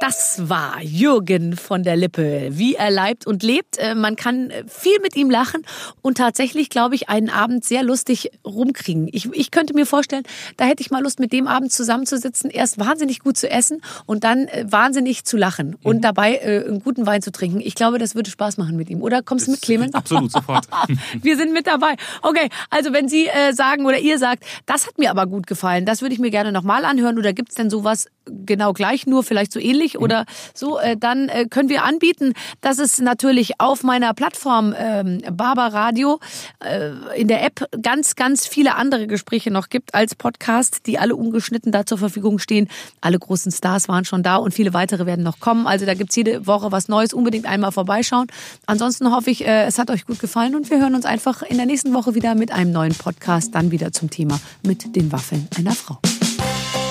[0.00, 3.76] Das war Jürgen von der Lippe, wie er leibt und lebt.
[3.76, 5.62] Äh, Man kann äh, viel mit ihm lachen
[6.00, 9.10] und tatsächlich, glaube ich, einen Abend sehr lustig rumkriegen.
[9.12, 10.22] Ich, ich könnte mir vorstellen,
[10.56, 14.24] da hätte ich mal Lust, mit dem Abend zusammenzusitzen, erst wahnsinnig gut zu essen und
[14.24, 17.60] dann äh, wahnsinnig zu lachen und dabei äh, einen guten Wein zu trinken.
[17.60, 19.02] Ich glaube, das würde Spaß machen mit ihm.
[19.02, 19.92] Oder kommst du mit, Clemens?
[19.94, 20.66] Absolut, sofort.
[21.20, 21.96] Wir sind mit dabei.
[22.22, 25.84] Okay, also wenn Sie äh, sagen oder ihr sagt, das hat mir aber gut gefallen,
[25.84, 28.06] das würde ich mir gerne nochmal anhören oder gibt's denn sowas
[28.46, 30.24] genau gleich, nur vielleicht so ähnlich oder
[30.54, 35.72] so, äh, dann äh, können wir anbieten, dass es natürlich auf meiner Plattform ähm, Barber
[35.72, 36.20] Radio
[36.64, 41.16] äh, in der App ganz, ganz viele andere Gespräche noch gibt als Podcast, die alle
[41.16, 42.68] ungeschnitten da zur Verfügung stehen.
[43.00, 45.66] Alle großen Stars waren schon da und viele weitere werden noch kommen.
[45.66, 47.12] Also da gibt's jede Woche was Neues.
[47.12, 48.26] Unbedingt einmal vorbeischauen.
[48.66, 51.56] Ansonsten hoffe ich, äh, es hat euch gut gefallen und wir hören uns einfach in
[51.56, 55.48] der nächsten Woche wieder mit einem neuen Podcast, dann wieder zum Thema mit den Waffeln
[55.56, 55.98] einer Frau.